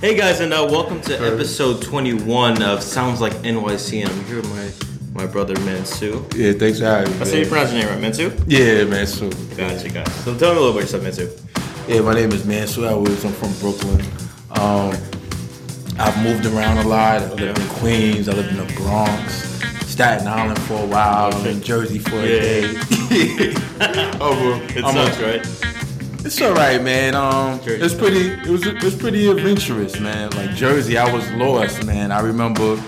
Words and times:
Hey 0.00 0.16
guys, 0.16 0.40
and 0.40 0.52
uh, 0.54 0.66
welcome 0.70 1.00
to 1.02 1.14
episode 1.20 1.82
21 1.82 2.62
of 2.62 2.82
Sounds 2.82 3.20
Like 3.20 3.34
NYC. 3.34 4.00
And 4.02 4.10
I'm 4.10 4.24
here 4.24 4.36
with 4.36 5.12
my, 5.14 5.24
my 5.24 5.30
brother 5.30 5.54
Mansu. 5.56 6.22
Yeah, 6.34 6.52
thanks 6.52 6.78
for 6.78 6.86
having 6.86 7.12
me. 7.12 7.18
That's 7.18 7.30
how 7.32 7.36
you 7.38 7.46
pronounce 7.46 7.72
your 7.72 7.82
name, 7.82 8.02
right? 8.02 8.12
Mansu? 8.12 8.44
Yeah, 8.46 8.84
man. 8.84 9.06
So, 9.06 9.28
Gotcha, 9.56 9.90
gotcha. 9.90 10.10
So 10.10 10.36
tell 10.38 10.52
me 10.54 10.58
a 10.58 10.60
little 10.60 10.72
bit 10.80 10.90
about 10.90 11.02
yourself, 11.04 11.30
Mansu. 11.36 11.88
yeah, 11.88 12.00
my 12.00 12.14
name 12.14 12.32
is 12.32 12.46
Mansour 12.46 12.86
Edwards. 12.86 13.24
I'm 13.26 13.32
from 13.32 13.52
Brooklyn. 13.60 14.00
Um, 14.52 14.94
I've 15.98 16.22
moved 16.22 16.46
around 16.46 16.78
a 16.78 16.88
lot. 16.88 17.20
I 17.22 17.32
lived 17.34 17.58
in 17.58 17.68
Queens. 17.68 18.28
I 18.28 18.32
lived 18.32 18.48
in 18.50 18.56
the 18.56 18.72
Bronx, 18.76 19.32
Staten 19.86 20.26
Island 20.26 20.58
for 20.62 20.82
a 20.82 20.86
while. 20.86 21.34
I'm 21.34 21.46
in 21.46 21.60
Jersey 21.60 21.98
for 21.98 22.16
a 22.16 22.26
Yeah. 22.26 22.40
day. 22.40 22.64
Over, 24.18 24.64
It 24.78 24.82
I'm 24.84 24.96
a- 24.96 25.22
right? 25.22 25.69
It's 26.22 26.40
all 26.42 26.52
right, 26.52 26.82
man. 26.82 27.14
Um, 27.14 27.60
Jersey 27.62 27.82
it's 27.82 27.94
pretty. 27.94 28.28
It 28.30 28.46
was. 28.46 28.66
It 28.66 28.82
was 28.82 28.94
pretty 28.94 29.28
adventurous, 29.30 29.98
man. 30.00 30.30
Like 30.32 30.50
Jersey, 30.54 30.98
I 30.98 31.10
was 31.12 31.28
lost, 31.32 31.84
man. 31.86 32.12
I 32.12 32.20
remember, 32.20 32.78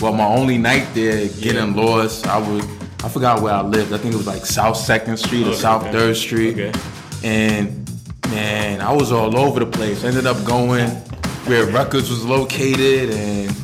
well, 0.00 0.12
my 0.14 0.24
only 0.26 0.56
night 0.58 0.86
there 0.94 1.28
getting 1.40 1.74
Yeah. 1.74 1.82
lost. 1.82 2.26
I 2.26 2.38
was. 2.38 2.64
I 3.04 3.08
forgot 3.08 3.42
where 3.42 3.52
I 3.54 3.60
lived. 3.62 3.92
I 3.92 3.98
think 3.98 4.14
it 4.14 4.16
was 4.16 4.26
like 4.26 4.44
South 4.46 4.76
Second 4.76 5.18
Street 5.18 5.44
or 5.46 5.50
Okay, 5.50 5.58
South. 5.58 5.82
Third 5.92 6.16
Street. 6.16 6.58
Okay. 6.58 6.72
And 7.22 7.88
man, 8.30 8.80
I 8.80 8.92
was 8.92 9.12
all 9.12 9.36
over 9.38 9.60
the 9.60 9.66
place. 9.66 10.02
ended 10.04 10.26
up 10.26 10.42
going 10.44 10.88
where 11.46 11.66
Records 11.66 12.08
was 12.10 12.24
located, 12.24 13.10
and 13.10 13.54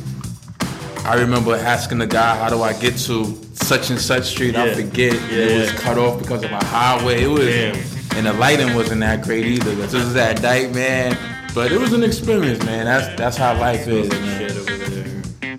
I 1.03 1.15
remember 1.15 1.55
asking 1.55 1.97
the 1.97 2.07
guy, 2.07 2.37
"How 2.37 2.49
do 2.49 2.61
I 2.61 2.73
get 2.73 2.95
to 3.07 3.35
such 3.53 3.89
and 3.89 3.99
such 3.99 4.25
street?" 4.25 4.55
I 4.55 4.73
forget. 4.75 5.13
Yeah, 5.31 5.37
it 5.37 5.61
was 5.61 5.71
cut 5.81 5.97
off 5.97 6.19
because 6.19 6.43
of 6.43 6.51
a 6.51 6.63
highway. 6.65 7.23
It 7.23 7.27
was, 7.27 7.45
Damn. 7.47 7.75
And 8.15 8.25
the 8.25 8.33
lighting 8.33 8.73
wasn't 8.75 9.01
that 9.01 9.23
great 9.23 9.45
either. 9.45 9.75
This 9.75 9.93
was 9.93 10.13
that 10.13 10.41
night, 10.41 10.73
man. 10.73 11.17
But 11.53 11.71
it 11.71 11.79
was 11.79 11.93
an 11.93 12.03
experience, 12.03 12.63
man. 12.65 12.85
That's 12.85 13.15
that's 13.17 13.37
how 13.37 13.57
life 13.59 13.87
is, 13.87 14.09
man. 14.09 14.39
shit 14.39 14.51
over 14.57 14.77
there. 14.77 15.57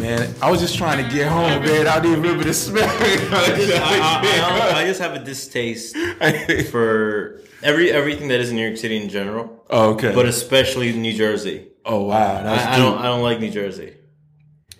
man. 0.00 0.34
I 0.40 0.50
was 0.50 0.60
just 0.60 0.76
trying 0.76 1.04
to 1.04 1.10
get 1.14 1.28
home, 1.28 1.62
man. 1.62 1.86
I 1.86 1.96
don't 1.98 2.06
even 2.12 2.22
remember 2.22 2.44
the 2.44 2.54
smell. 2.54 2.84
I, 2.88 2.90
I- 2.90 4.72
I- 4.74 4.80
I 4.82 4.84
just 4.86 5.00
have 5.00 5.14
a 5.14 5.18
distaste 5.22 5.96
for 6.70 7.40
every 7.62 7.90
everything 7.90 8.28
that 8.28 8.40
is 8.40 8.50
in 8.50 8.56
New 8.56 8.66
York 8.66 8.76
City 8.78 8.96
in 9.02 9.08
general, 9.08 9.64
oh, 9.70 9.90
okay. 9.94 10.14
but 10.14 10.26
especially 10.26 10.92
New 10.92 11.12
Jersey. 11.12 11.68
oh 11.84 12.02
wow, 12.04 12.42
I, 12.44 12.74
I 12.74 12.78
don't 12.78 12.98
I 12.98 13.04
don't 13.04 13.22
like 13.22 13.40
New 13.40 13.50
Jersey. 13.50 13.92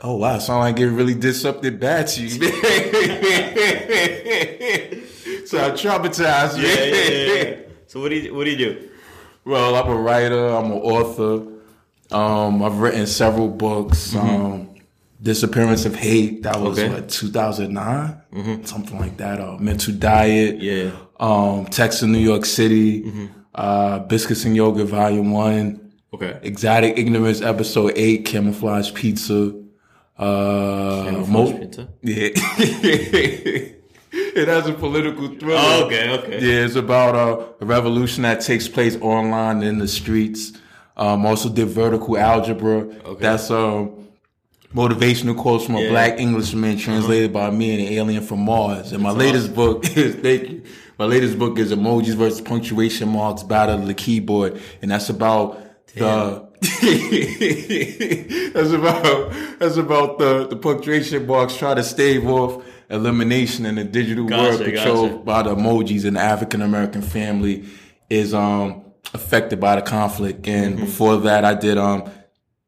Oh 0.00 0.16
wow, 0.16 0.38
sound 0.38 0.60
like 0.60 0.78
it 0.78 0.88
really 0.90 1.14
did 1.14 1.34
something 1.34 1.76
bad 1.78 2.06
to 2.08 2.22
you. 2.26 2.50
So 5.46 5.64
I 5.64 5.70
traumatized 5.70 6.58
you. 6.58 6.66
Yeah, 6.66 6.84
yeah, 6.84 7.34
yeah. 7.44 7.56
So 7.88 8.00
what 8.00 8.08
do 8.10 8.16
you 8.16 8.34
what 8.34 8.44
do 8.44 8.50
you 8.50 8.56
do? 8.56 8.88
Well, 9.44 9.76
I'm 9.76 9.88
a 9.88 9.94
writer. 9.94 10.48
I'm 10.48 10.66
an 10.72 10.78
author. 10.78 11.46
Um, 12.10 12.62
I've 12.62 12.78
written 12.78 13.06
several 13.06 13.48
books. 13.48 14.14
Um, 14.14 14.70
Disappearance 15.22 15.86
of 15.86 15.94
Hate. 15.94 16.42
That 16.42 16.60
was 16.60 16.78
Okay. 16.78 16.92
what 16.92 17.08
2009, 17.08 18.64
something 18.66 18.98
like 18.98 19.16
that. 19.16 19.40
Uh, 19.40 19.56
Mental 19.58 19.94
Diet. 19.94 20.60
Yeah. 20.60 20.90
Um, 21.18 21.64
Text 21.66 22.02
in 22.02 22.12
New 22.12 22.18
York 22.18 22.44
City. 22.44 23.30
Uh, 23.54 24.00
Biscuits 24.00 24.44
and 24.44 24.54
Yoga 24.54 24.84
Volume 24.84 25.30
One. 25.30 25.92
Okay. 26.12 26.38
Exotic 26.42 26.98
Ignorance 26.98 27.40
Episode 27.40 27.92
Eight. 27.96 28.24
Camouflage 28.26 28.92
Pizza. 28.94 29.54
Uh, 30.18 31.04
Camouflage 31.04 31.28
Mo- 31.52 31.58
pizza? 31.58 31.88
Yeah. 32.02 33.68
it 34.42 34.48
has 34.48 34.66
a 34.68 34.72
political 34.72 35.28
thriller. 35.28 35.56
Oh, 35.58 35.84
okay, 35.86 36.10
okay. 36.18 36.40
Yeah, 36.40 36.64
it's 36.64 36.76
about 36.76 37.14
uh, 37.14 37.44
a 37.60 37.64
revolution 37.66 38.22
that 38.22 38.40
takes 38.40 38.68
place 38.68 38.96
online 39.00 39.62
in 39.62 39.78
the 39.78 39.88
streets. 39.88 40.52
Um, 40.96 41.26
also 41.26 41.48
did 41.48 41.68
vertical 41.68 42.16
algebra. 42.16 42.78
Okay. 42.78 43.20
That's 43.20 43.50
um, 43.50 44.08
motivational 44.74 45.36
quotes 45.36 45.64
from 45.66 45.76
a 45.76 45.80
Yeah. 45.82 45.90
black 45.90 46.18
Englishman 46.18 46.78
translated 46.78 47.32
by 47.32 47.50
me 47.50 47.72
and 47.78 47.86
an 47.86 47.92
alien 47.92 48.22
from 48.22 48.40
Mars. 48.40 48.92
And 48.92 49.02
my 49.02 49.10
latest 49.10 49.54
book 49.54 49.84
is 49.96 50.14
thank 50.22 50.48
you. 50.50 50.62
My 50.98 51.04
latest 51.04 51.38
book 51.38 51.58
is 51.58 51.72
emojis 51.72 52.14
versus 52.14 52.40
punctuation 52.40 53.10
marks 53.10 53.42
battle 53.42 53.78
of 53.78 53.86
the 53.86 53.92
keyboard, 53.94 54.58
and 54.80 54.90
that's 54.90 55.10
about 55.10 55.60
the. 55.94 56.46
that's 58.54 58.70
about 58.70 59.32
that's 59.58 59.76
about 59.76 60.18
the 60.18 60.46
the 60.48 60.56
punctuation 60.56 61.26
marks 61.26 61.54
trying 61.56 61.76
to 61.76 61.82
stave 61.82 62.26
off 62.26 62.64
elimination 62.90 63.66
in 63.66 63.74
the 63.76 63.84
digital 63.84 64.24
Gotcha, 64.26 64.42
world 64.58 64.64
controlled 64.64 65.10
gotcha. 65.10 65.24
by 65.24 65.42
the 65.42 65.54
emojis 65.56 66.04
and 66.04 66.16
the 66.16 66.20
African 66.20 66.62
American 66.62 67.02
family 67.02 67.64
is 68.10 68.32
um 68.34 68.82
affected 69.14 69.60
by 69.60 69.76
the 69.76 69.82
conflict. 69.82 70.46
And 70.48 70.74
Mm-hmm. 70.76 70.84
before 70.84 71.16
that, 71.18 71.44
I 71.44 71.54
did 71.54 71.78
um 71.78 72.08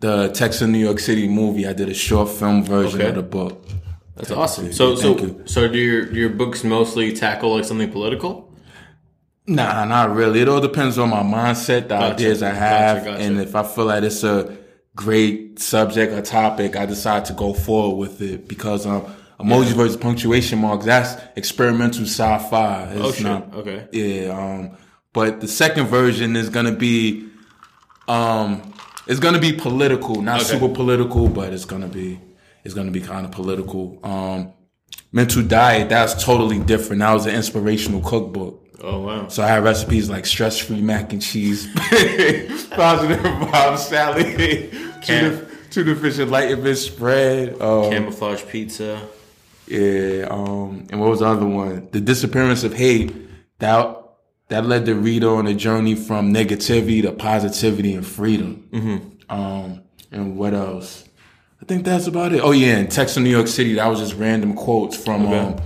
the 0.00 0.28
Texas 0.28 0.68
New 0.68 0.78
York 0.78 0.98
City 1.00 1.28
movie. 1.28 1.66
I 1.66 1.72
did 1.72 1.88
a 1.88 1.94
short 1.94 2.28
film 2.28 2.64
version 2.64 3.00
Okay. 3.00 3.08
of 3.10 3.16
the 3.16 3.22
book. 3.22 3.64
That's 4.16 4.30
awesome. 4.30 4.72
So 4.72 4.94
so 4.96 5.14
Thank 5.14 5.20
you. 5.22 5.42
so 5.46 5.68
do 5.68 5.78
your 5.78 6.04
do 6.06 6.18
your 6.18 6.30
books 6.30 6.64
mostly 6.64 7.12
tackle 7.12 7.54
like 7.56 7.64
something 7.64 7.90
political? 7.90 8.52
Nah, 9.46 9.84
not 9.86 10.14
really. 10.14 10.40
It 10.40 10.48
all 10.48 10.60
depends 10.60 10.98
on 10.98 11.08
my 11.08 11.22
mindset, 11.22 11.82
the 11.88 11.96
Gotcha, 11.96 12.14
ideas 12.14 12.42
I 12.42 12.48
gotcha, 12.50 12.60
have, 12.60 13.04
gotcha. 13.04 13.22
and 13.22 13.40
if 13.40 13.54
I 13.54 13.62
feel 13.62 13.86
like 13.86 14.02
it's 14.02 14.22
a 14.22 14.56
great 14.94 15.58
subject 15.58 16.12
or 16.12 16.20
topic, 16.20 16.76
I 16.76 16.84
decide 16.84 17.24
to 17.26 17.32
go 17.32 17.54
forward 17.54 17.96
with 17.96 18.20
it 18.20 18.46
because 18.46 18.84
um, 18.86 19.06
emojis 19.40 19.72
versus 19.74 19.96
punctuation 19.96 20.58
marks 20.58 20.84
that's 20.84 21.16
experimental 21.36 22.04
sci-fi. 22.04 22.84
It's 22.92 23.00
Oh 23.00 23.12
shit. 23.12 23.22
not- 23.24 23.54
okay. 23.54 23.86
Yeah, 23.92 24.30
um, 24.38 24.76
but 25.12 25.40
the 25.40 25.48
second 25.48 25.86
version 25.86 26.36
is 26.36 26.48
gonna 26.48 26.72
be, 26.72 27.26
um, 28.08 28.72
it's 29.06 29.20
gonna 29.20 29.38
be 29.40 29.52
political, 29.52 30.20
not 30.22 30.40
Okay. 30.42 30.50
super 30.58 30.68
political, 30.68 31.28
but 31.28 31.52
it's 31.52 31.64
gonna 31.64 31.86
be, 31.88 32.20
it's 32.64 32.74
gonna 32.74 32.90
be 32.90 33.00
kind 33.00 33.24
of 33.24 33.32
political. 33.32 33.98
Um, 34.02 34.52
mental 35.12 35.42
diet, 35.42 35.88
that's 35.88 36.22
totally 36.22 36.58
different. 36.58 37.00
That 37.00 37.12
was 37.14 37.26
an 37.26 37.34
inspirational 37.34 38.00
cookbook. 38.00 38.64
Oh 38.82 39.00
wow. 39.00 39.28
So 39.28 39.42
I 39.42 39.48
had 39.48 39.64
recipes 39.64 40.08
like 40.08 40.24
stress-free 40.26 40.80
mac 40.82 41.12
and 41.12 41.20
cheese, 41.22 41.66
positive 42.70 43.18
vibe 43.18 43.78
salad, 43.78 44.70
tuna, 45.02 45.46
tuna 45.70 45.94
fish 45.96 46.18
enlightenment 46.18 46.76
spread. 46.78 47.60
Um, 47.60 47.90
Camouflage 47.90 48.44
pizza. 48.46 49.00
Yeah, 49.68 50.26
um, 50.30 50.86
and 50.90 51.00
what 51.00 51.10
was 51.10 51.20
the 51.20 51.26
other 51.26 51.46
one? 51.46 51.88
The 51.92 52.00
disappearance 52.00 52.64
of 52.64 52.74
hate. 52.74 53.12
That 53.58 53.96
that 54.48 54.64
led 54.64 54.86
the 54.86 54.94
reader 54.94 55.30
on 55.34 55.46
a 55.46 55.54
journey 55.54 55.94
from 55.94 56.32
negativity 56.32 57.02
to 57.02 57.12
positivity 57.12 57.94
and 57.94 58.06
freedom. 58.06 58.68
Mm-hmm. 58.72 59.30
Um, 59.30 59.82
and 60.10 60.36
what 60.36 60.54
else? 60.54 61.04
I 61.60 61.64
think 61.66 61.84
that's 61.84 62.06
about 62.06 62.32
it. 62.32 62.40
Oh 62.42 62.52
yeah, 62.52 62.78
in 62.78 63.24
New 63.24 63.30
York 63.30 63.48
City. 63.48 63.74
That 63.74 63.86
was 63.88 64.00
just 64.00 64.14
random 64.14 64.54
quotes 64.54 64.96
from 64.96 65.26
Okay. 65.26 65.38
um, 65.38 65.56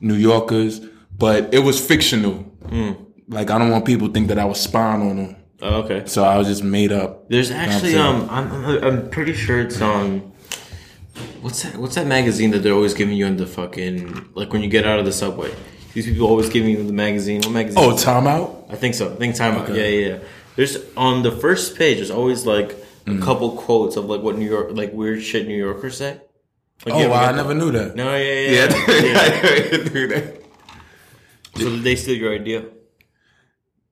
New 0.00 0.14
Yorkers, 0.14 0.80
but 1.18 1.52
it 1.52 1.58
was 1.58 1.84
fictional. 1.84 2.44
Mm. 2.66 2.96
Like 3.28 3.50
I 3.50 3.58
don't 3.58 3.70
want 3.70 3.84
people 3.84 4.08
to 4.08 4.14
think 4.14 4.28
that 4.28 4.38
I 4.38 4.44
was 4.44 4.60
spying 4.60 5.02
on 5.02 5.16
them. 5.16 5.36
Oh, 5.62 5.82
okay. 5.82 6.04
So 6.06 6.24
I 6.24 6.38
was 6.38 6.46
just 6.46 6.64
made 6.64 6.92
up. 6.92 7.28
There's 7.28 7.50
You 7.50 7.56
know 7.56 7.60
what 7.62 7.68
actually 7.70 7.98
I'm 7.98 8.22
um 8.22 8.30
I'm 8.30 8.84
I'm 8.84 9.10
pretty 9.10 9.34
sure 9.34 9.60
it's 9.60 9.80
um 9.80 10.32
what's 11.40 11.62
that 11.62 11.76
what's 11.76 11.94
that 11.94 12.06
magazine 12.06 12.50
that 12.52 12.58
they're 12.60 12.72
always 12.74 12.94
giving 12.94 13.16
you 13.16 13.26
in 13.26 13.36
the 13.36 13.46
fucking 13.46 14.30
like 14.34 14.52
when 14.52 14.62
you 14.62 14.68
get 14.68 14.86
out 14.86 14.98
of 14.98 15.04
the 15.04 15.12
subway. 15.12 15.52
These 15.92 16.06
people 16.06 16.28
always 16.28 16.48
giving 16.48 16.70
you 16.70 16.82
the 16.84 16.92
magazine. 16.92 17.40
What 17.42 17.50
magazine? 17.50 17.82
Oh, 17.82 17.96
Time 17.96 18.26
Out. 18.28 18.66
I 18.70 18.76
think 18.76 18.94
so. 18.94 19.12
I 19.12 19.16
think 19.16 19.34
time 19.34 19.56
out. 19.56 19.68
Yeah, 19.68 19.86
yeah, 19.86 20.08
yeah. 20.08 20.18
There's 20.54 20.76
on 20.96 21.22
the 21.24 21.32
first 21.32 21.76
page. 21.76 21.96
There's 21.96 22.10
always 22.12 22.46
like 22.46 22.72
a 23.06 23.10
Mm. 23.10 23.22
couple 23.22 23.52
quotes 23.56 23.96
of 23.96 24.04
like 24.04 24.20
what 24.22 24.36
New 24.38 24.48
York, 24.48 24.68
like 24.72 24.92
weird 24.92 25.20
shit 25.22 25.48
New 25.48 25.56
Yorkers 25.56 25.96
say. 25.96 26.20
Like, 26.86 26.94
Oh, 26.94 27.08
wow, 27.08 27.24
I 27.24 27.32
never 27.32 27.54
knew 27.54 27.70
that. 27.72 27.96
No, 27.96 28.14
yeah, 28.14 28.32
yeah, 28.32 28.50
Yeah, 28.50 28.68
yeah. 28.88 30.06
That. 30.06 30.42
So 31.56 31.64
did 31.70 31.82
they 31.82 31.96
steal 31.96 32.16
your 32.16 32.32
idea? 32.34 32.64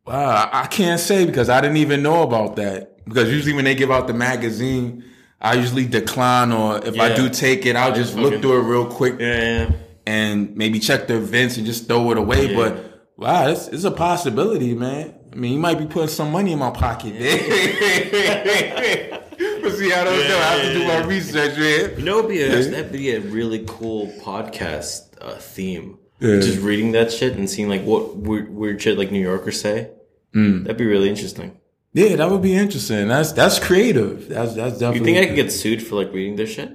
Wow, 0.07 0.31
I- 0.53 0.63
I 0.63 0.67
can't 0.67 1.01
say 1.01 1.25
because 1.27 1.49
I 1.49 1.61
didn't 1.61 1.79
even 1.79 2.03
know 2.03 2.23
about 2.23 2.57
that. 2.57 3.05
Because 3.05 3.31
usually 3.31 3.55
when 3.55 3.65
they 3.65 3.75
give 3.75 3.91
out 3.91 4.07
the 4.07 4.15
magazine, 4.15 5.05
I 5.41 5.55
usually 5.55 5.87
decline, 5.87 6.51
or 6.53 6.85
if 6.85 6.99
I 6.99 7.15
do 7.15 7.29
take 7.29 7.65
it, 7.67 7.77
I'll 7.77 7.95
just 7.95 8.17
look 8.17 8.33
Okay. 8.33 8.43
through 8.43 8.59
it 8.59 8.63
real 8.65 8.87
quick 8.87 9.21
Yeah, 9.21 9.37
yeah. 9.69 9.71
and 10.07 10.57
maybe 10.57 10.81
check 10.81 11.07
the 11.07 11.17
events 11.17 11.57
and 11.57 11.65
just 11.67 11.87
throw 11.87 12.11
it 12.11 12.19
away. 12.19 12.49
Yeah. 12.51 12.57
But 12.57 13.03
wow, 13.17 13.49
it's, 13.49 13.69
it's 13.69 13.85
a 13.85 13.91
possibility, 13.93 14.75
man. 14.75 15.15
I 15.33 15.37
mean, 15.37 15.53
you 15.53 15.59
might 15.61 15.79
be 15.79 15.87
putting 15.87 16.09
some 16.09 16.33
money 16.33 16.53
in 16.53 16.59
my 16.59 16.71
pocket. 16.71 17.13
but 19.63 19.73
see, 19.77 19.93
I 19.93 20.05
don't 20.05 20.19
know. 20.29 20.39
I 20.39 20.57
have 20.57 20.63
to 20.63 20.73
do 20.75 20.87
my 20.89 21.05
research, 21.05 21.57
man. 21.59 21.99
You 21.99 22.05
know, 22.05 22.23
be 22.27 22.43
a, 22.43 22.49
that'd 22.49 22.93
be 22.93 23.13
a 23.15 23.21
really 23.21 23.65
cool 23.67 24.09
podcast 24.23 25.03
uh, 25.21 25.37
theme. 25.37 25.99
Yeah. 26.21 26.41
Just 26.41 26.61
reading 26.61 26.93
that 26.93 27.13
shit 27.13 27.37
and 27.37 27.49
seeing 27.49 27.69
like 27.69 27.83
what 27.85 28.17
weird, 28.17 28.53
weird 28.53 28.83
shit 28.83 28.99
like 28.99 29.13
New 29.13 29.21
Yorkers 29.23 29.61
say. 29.61 29.91
Mm. 30.35 30.63
That'd 30.65 30.77
be 30.79 30.87
really 30.87 31.09
interesting. 31.09 31.59
Yeah, 31.99 32.15
that 32.15 32.31
would 32.31 32.43
be 32.43 32.55
interesting. 32.55 33.09
That's 33.09 33.33
that's 33.33 33.59
creative. 33.59 34.29
That's 34.29 34.55
that's 34.55 34.79
definitely. 34.79 34.99
You 34.99 35.05
think 35.05 35.19
I 35.19 35.27
could 35.27 35.35
get 35.35 35.53
sued 35.53 35.83
for 35.83 35.97
like 35.97 36.13
reading 36.13 36.37
this 36.37 36.51
shit? 36.51 36.71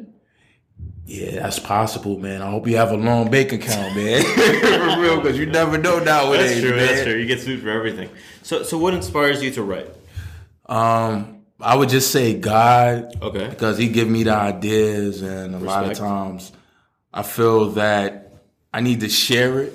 Yeah, 1.06 1.32
that's 1.32 1.60
possible, 1.60 2.20
man. 2.20 2.42
I 2.42 2.50
hope 2.50 2.68
you 2.68 2.76
have 2.76 2.92
a 2.92 2.98
long 2.98 3.32
bank 3.32 3.54
account, 3.54 3.96
man. 3.96 4.24
For 4.96 5.02
real, 5.02 5.22
because 5.22 5.38
you 5.38 5.46
never 5.46 5.78
know 5.78 6.00
nowadays, 6.00 6.50
That's 6.50 6.62
true. 6.62 6.76
man. 6.76 6.88
That's 6.88 7.04
true. 7.04 7.16
You 7.16 7.26
get 7.26 7.42
sued 7.42 7.62
for 7.62 7.70
everything. 7.70 8.10
So, 8.42 8.64
so 8.64 8.78
what 8.78 8.94
inspires 8.94 9.44
you 9.44 9.52
to 9.52 9.64
write? 9.64 9.90
Um, 10.66 11.42
I 11.60 11.76
would 11.76 11.90
just 11.90 12.12
say 12.12 12.34
God. 12.40 13.22
Okay. 13.22 13.50
Because 13.50 13.78
he 13.78 13.90
give 13.90 14.08
me 14.08 14.24
the 14.24 14.34
ideas, 14.34 15.22
and 15.22 15.56
a 15.56 15.60
lot 15.60 15.92
of 15.92 15.98
times 15.98 16.54
I 17.14 17.24
feel 17.24 17.72
that 17.72 18.34
I 18.74 18.80
need 18.80 19.02
to 19.02 19.10
share 19.10 19.60
it, 19.60 19.74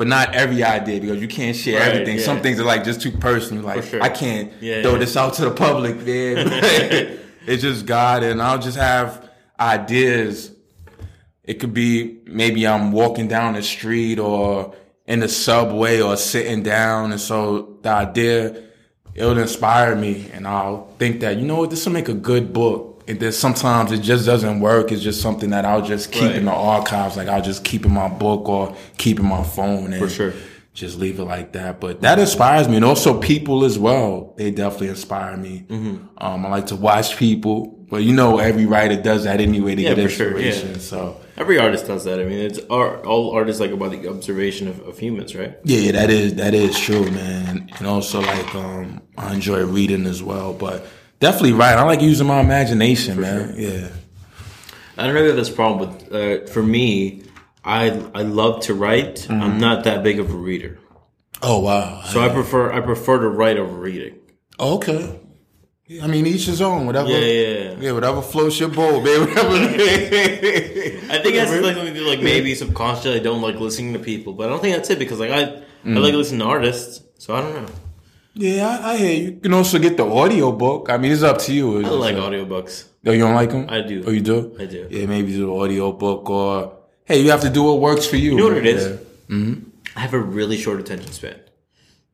but 0.00 0.06
not 0.08 0.34
every 0.34 0.64
idea 0.64 0.98
because 0.98 1.20
you 1.20 1.28
can't 1.28 1.54
share. 1.54 1.78
Right, 1.78 1.88
everything. 1.88 2.16
yeah. 2.16 2.24
Some 2.24 2.40
things 2.40 2.58
are 2.58 2.64
like 2.64 2.84
just 2.84 3.02
too 3.02 3.12
personal. 3.12 3.64
Like 3.64 3.82
sure. 3.82 4.00
I 4.02 4.08
can't 4.08 4.50
Yeah, 4.58 4.80
throw 4.80 4.92
yeah. 4.94 4.98
this 5.00 5.14
out 5.14 5.34
to 5.34 5.42
the 5.42 5.50
public, 5.50 5.96
man. 5.96 6.48
it's 7.46 7.60
just 7.60 7.84
God, 7.84 8.22
and 8.22 8.40
I'll 8.40 8.58
just 8.58 8.78
have 8.78 9.28
ideas. 9.60 10.52
It 11.44 11.60
could 11.60 11.74
be 11.74 12.20
maybe 12.24 12.66
I'm 12.66 12.92
walking 12.92 13.28
down 13.28 13.52
the 13.52 13.62
street 13.62 14.18
or 14.18 14.74
in 15.06 15.20
the 15.20 15.28
subway 15.28 16.00
or 16.00 16.16
sitting 16.16 16.62
down, 16.62 17.12
and 17.12 17.20
so 17.20 17.76
the 17.82 17.90
idea 17.90 18.56
it'll 19.14 19.36
inspire 19.36 19.94
me, 19.96 20.30
and 20.32 20.48
I'll 20.48 20.86
think 20.98 21.20
that 21.20 21.36
you 21.36 21.44
know 21.44 21.56
what, 21.58 21.68
this 21.68 21.84
will 21.84 21.92
make 21.92 22.08
a 22.08 22.14
good 22.14 22.54
book. 22.54 22.89
And 23.10 23.18
then 23.18 23.32
sometimes 23.32 23.90
it 23.92 23.98
just 24.02 24.24
doesn't 24.24 24.60
work. 24.60 24.92
It's 24.92 25.02
just 25.02 25.20
something 25.20 25.50
that 25.50 25.64
I'll 25.64 25.82
just 25.82 26.12
keep 26.12 26.22
Right. 26.22 26.36
in 26.36 26.44
the 26.44 26.52
archives, 26.52 27.16
like 27.16 27.26
I'll 27.28 27.42
just 27.42 27.64
keep 27.64 27.84
in 27.84 27.92
my 27.92 28.08
book 28.08 28.48
or 28.48 28.74
keep 28.98 29.18
in 29.18 29.26
my 29.26 29.42
phone, 29.42 29.92
and 29.92 29.98
For 30.02 30.08
sure. 30.08 30.32
just 30.74 30.98
leave 30.98 31.18
it 31.18 31.24
like 31.24 31.52
that. 31.52 31.80
But 31.80 32.02
that 32.02 32.18
inspires 32.20 32.68
me, 32.68 32.76
and 32.76 32.84
also 32.84 33.18
people 33.18 33.64
as 33.64 33.78
well. 33.78 34.34
They 34.36 34.50
definitely 34.52 34.88
inspire 34.90 35.36
me. 35.36 35.64
Mm-hmm. 35.68 35.96
Um, 36.24 36.46
I 36.46 36.48
like 36.50 36.66
to 36.68 36.76
watch 36.76 37.16
people, 37.16 37.84
but 37.90 38.04
you 38.04 38.14
know, 38.14 38.38
every 38.38 38.66
writer 38.66 38.94
does 39.02 39.24
that 39.24 39.40
anyway 39.40 39.74
to 39.74 39.82
Yeah, 39.82 39.94
get 39.94 40.04
for 40.04 40.08
sure, 40.10 40.38
yeah. 40.38 40.46
inspiration. 40.46 40.80
So 40.80 41.16
Every 41.36 41.58
artist 41.58 41.86
does 41.86 42.04
that. 42.04 42.20
I 42.20 42.24
mean, 42.24 42.38
it's 42.38 42.60
art, 42.68 43.06
all 43.06 43.32
artists 43.32 43.60
like 43.62 43.70
about 43.72 43.92
the 43.92 44.08
observation 44.08 44.68
of, 44.68 44.78
of 44.86 44.98
humans, 44.98 45.34
right? 45.34 45.56
yeah, 45.64 45.90
that 45.92 46.10
is 46.10 46.34
that 46.34 46.52
is 46.54 46.78
true, 46.78 47.10
man. 47.10 47.70
And 47.78 47.86
also 47.88 48.20
like 48.20 48.54
um, 48.54 49.00
I 49.16 49.32
enjoy 49.34 49.64
reading 49.64 50.04
as 50.06 50.22
well, 50.22 50.52
but 50.52 50.86
definitely 51.20 51.52
right. 51.52 51.76
I 51.78 51.82
like 51.84 52.00
using 52.00 52.26
my 52.26 52.40
imagination, 52.40 53.20
man. 53.20 53.54
Yeah. 53.56 53.88
I 54.98 55.04
don't 55.06 55.14
really 55.14 55.28
have 55.28 55.36
this 55.36 55.48
problem, 55.50 55.96
but 56.08 56.12
uh, 56.12 56.46
for 56.46 56.62
me, 56.62 57.22
I 57.64 57.90
I 58.14 58.22
love 58.22 58.62
to 58.64 58.74
write. 58.74 59.16
Mm-hmm. 59.16 59.42
I'm 59.42 59.58
not 59.58 59.84
that 59.84 60.02
big 60.02 60.18
of 60.18 60.30
a 60.30 60.36
reader, 60.36 60.78
Oh 61.42 61.60
wow. 61.60 62.02
so 62.02 62.20
I 62.20 62.28
prefer 62.28 62.72
I 62.72 62.80
prefer 62.80 63.20
to 63.20 63.28
write 63.28 63.56
over 63.56 63.72
reading. 63.78 64.16
Oh, 64.58 64.74
okay. 64.76 65.18
I 66.02 66.06
mean, 66.06 66.24
each 66.26 66.46
his 66.46 66.60
own. 66.60 66.86
Whatever. 66.86 67.08
Yeah, 67.08 67.18
yeah, 67.18 67.58
yeah. 67.70 67.76
Yeah, 67.80 67.92
whatever 67.92 68.22
floats 68.22 68.60
your 68.60 68.68
boat, 68.68 69.02
man. 69.02 69.20
Whatever. 69.26 69.48
I 69.54 71.18
think 71.22 71.34
that's 71.34 71.50
like 71.50 71.74
something 71.76 71.94
to 71.94 72.02
like 72.02 72.20
maybe 72.20 72.54
subconsciously 72.54 73.16
I 73.18 73.22
don't 73.22 73.42
like 73.42 73.56
listening 73.56 73.94
to 73.94 73.98
people, 73.98 74.34
but 74.34 74.46
I 74.46 74.50
don't 74.50 74.60
think 74.60 74.76
that's 74.76 74.90
it 74.90 74.98
because 74.98 75.18
like 75.18 75.30
I 75.30 75.62
I 75.84 75.98
like 75.98 76.14
listening 76.14 76.40
to 76.40 76.46
artists, 76.46 77.02
so 77.18 77.34
I 77.34 77.40
don't 77.40 77.54
know. 77.62 77.72
Yeah, 78.40 78.80
I, 78.82 78.92
I 78.92 78.96
hear 78.96 79.12
you. 79.12 79.30
You 79.32 79.40
can 79.40 79.52
also 79.52 79.78
get 79.78 79.98
the 79.98 80.06
audio 80.06 80.50
book. 80.50 80.88
I 80.88 80.96
mean, 80.96 81.12
it's 81.12 81.22
up 81.22 81.38
to 81.40 81.52
you. 81.52 81.84
I 81.84 81.88
like 81.90 82.16
audiobooks. 82.16 82.86
Oh, 83.04 83.12
you 83.12 83.20
don't 83.20 83.34
like 83.34 83.50
them? 83.50 83.66
I 83.68 83.82
do. 83.82 84.02
Oh, 84.06 84.10
you 84.10 84.22
do? 84.22 84.56
I 84.58 84.64
do. 84.64 84.86
Yeah, 84.90 85.06
maybe 85.06 85.32
do 85.32 85.46
the 85.46 85.54
audio 85.54 85.92
book 85.92 86.28
or 86.30 86.72
hey, 87.04 87.20
you 87.20 87.30
have 87.30 87.42
to 87.42 87.50
do 87.50 87.62
what 87.62 87.80
works 87.80 88.06
for 88.06 88.16
you. 88.16 88.32
You 88.32 88.36
know 88.36 88.48
what 88.48 88.56
it 88.56 88.66
is? 88.66 88.98
Mm-hmm. 89.28 89.68
I 89.94 90.00
have 90.00 90.14
a 90.14 90.18
really 90.18 90.56
short 90.56 90.80
attention 90.80 91.12
span. 91.12 91.38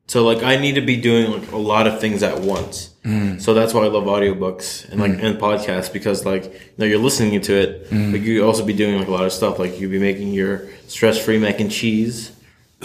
So 0.07 0.25
like 0.25 0.43
I 0.43 0.57
need 0.57 0.75
to 0.75 0.81
be 0.81 0.97
doing 0.97 1.31
like 1.31 1.51
a 1.51 1.57
lot 1.57 1.87
of 1.87 1.99
things 1.99 2.23
at 2.23 2.39
once. 2.39 2.93
Mm. 3.03 3.41
So 3.41 3.53
that's 3.53 3.73
why 3.73 3.83
I 3.83 3.87
love 3.87 4.05
audiobooks 4.05 4.89
and 4.89 4.99
like 4.99 5.11
mm. 5.11 5.23
and 5.23 5.39
podcasts 5.39 5.91
because 5.91 6.25
like 6.25 6.45
you 6.45 6.59
know 6.77 6.85
you're 6.85 6.99
listening 6.99 7.39
to 7.39 7.53
it, 7.53 7.89
mm. 7.89 8.11
but 8.11 8.21
you 8.21 8.45
also 8.45 8.65
be 8.65 8.73
doing 8.73 8.97
like 8.97 9.07
a 9.07 9.11
lot 9.11 9.25
of 9.25 9.33
stuff. 9.33 9.59
Like 9.59 9.79
you'd 9.79 9.91
be 9.91 9.99
making 9.99 10.33
your 10.33 10.67
stress 10.87 11.23
free 11.23 11.37
mac 11.37 11.59
and 11.59 11.71
cheese. 11.71 12.33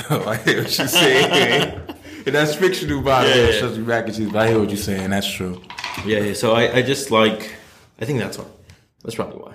Oh, 0.09 0.27
I 0.27 0.37
hear 0.39 0.63
what 0.63 0.79
you're 0.79 0.89
saying. 0.89 1.83
that's 2.31 2.55
fictional, 2.55 3.03
by 3.03 3.25
the 3.25 3.31
way. 3.31 3.77
you 3.77 3.85
back 3.85 4.07
and 4.07 4.15
cheese, 4.15 4.31
but 4.31 4.43
I 4.43 4.49
hear 4.49 4.59
what 4.59 4.69
you're 4.69 4.77
saying. 4.77 5.11
That's 5.11 5.31
true. 5.31 5.61
Yeah, 6.07 6.21
yeah. 6.21 6.35
So 6.35 6.53
I, 6.53 6.77
I 6.77 6.83
just 6.83 7.11
like 7.11 7.55
I 8.01 8.05
think 8.05 8.19
that's 8.19 8.39
why. 8.39 8.47
That's 9.03 9.15
probably 9.15 9.41
why. 9.41 9.55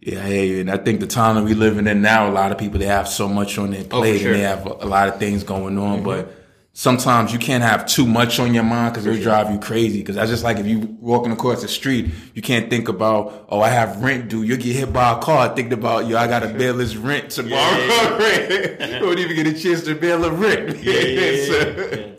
Yeah, 0.00 0.24
I 0.24 0.28
hear 0.28 0.44
you. 0.44 0.60
And 0.60 0.70
I 0.70 0.76
think 0.76 1.00
the 1.00 1.06
time 1.06 1.36
that 1.36 1.44
we're 1.44 1.54
living 1.54 1.86
in 1.86 2.02
now, 2.02 2.28
a 2.28 2.32
lot 2.32 2.52
of 2.52 2.58
people 2.58 2.78
they 2.78 2.86
have 2.86 3.08
so 3.08 3.28
much 3.28 3.58
on 3.58 3.70
their 3.70 3.84
oh, 3.90 4.00
plate 4.00 4.20
sure. 4.20 4.32
and 4.32 4.40
they 4.40 4.44
have 4.44 4.66
a, 4.66 4.70
a 4.80 4.86
lot 4.86 5.08
of 5.08 5.18
things 5.18 5.44
going 5.44 5.78
on, 5.78 5.98
mm-hmm. 5.98 6.04
but 6.04 6.37
sometimes 6.78 7.32
you 7.32 7.40
can't 7.40 7.64
have 7.64 7.86
too 7.86 8.06
much 8.06 8.38
on 8.38 8.54
your 8.54 8.62
mind 8.62 8.94
because 8.94 9.04
it'll 9.04 9.20
drive 9.20 9.50
you 9.50 9.58
crazy. 9.58 9.98
Because 9.98 10.14
that's 10.14 10.30
just 10.30 10.44
like 10.44 10.58
if 10.58 10.66
you 10.66 10.96
walking 11.00 11.32
across 11.32 11.60
the 11.60 11.66
street, 11.66 12.06
you 12.34 12.40
can't 12.40 12.70
think 12.70 12.88
about, 12.88 13.46
oh, 13.48 13.60
I 13.60 13.68
have 13.68 14.00
rent 14.00 14.28
due. 14.28 14.44
You'll 14.44 14.58
get 14.58 14.76
hit 14.76 14.92
by 14.92 15.10
a 15.10 15.18
car 15.18 15.52
thinking 15.56 15.72
about, 15.72 16.06
yo, 16.06 16.16
I 16.16 16.28
got 16.28 16.38
to 16.44 16.48
bail 16.48 16.74
this 16.76 16.94
rent 16.94 17.30
tomorrow. 17.30 17.78
you 17.78 19.00
won't 19.04 19.18
even 19.18 19.34
get 19.34 19.48
a 19.48 19.54
chance 19.60 19.82
to 19.86 19.96
bail 19.96 20.24
a 20.24 20.30
rent. 20.30 20.76
So- 21.48 22.14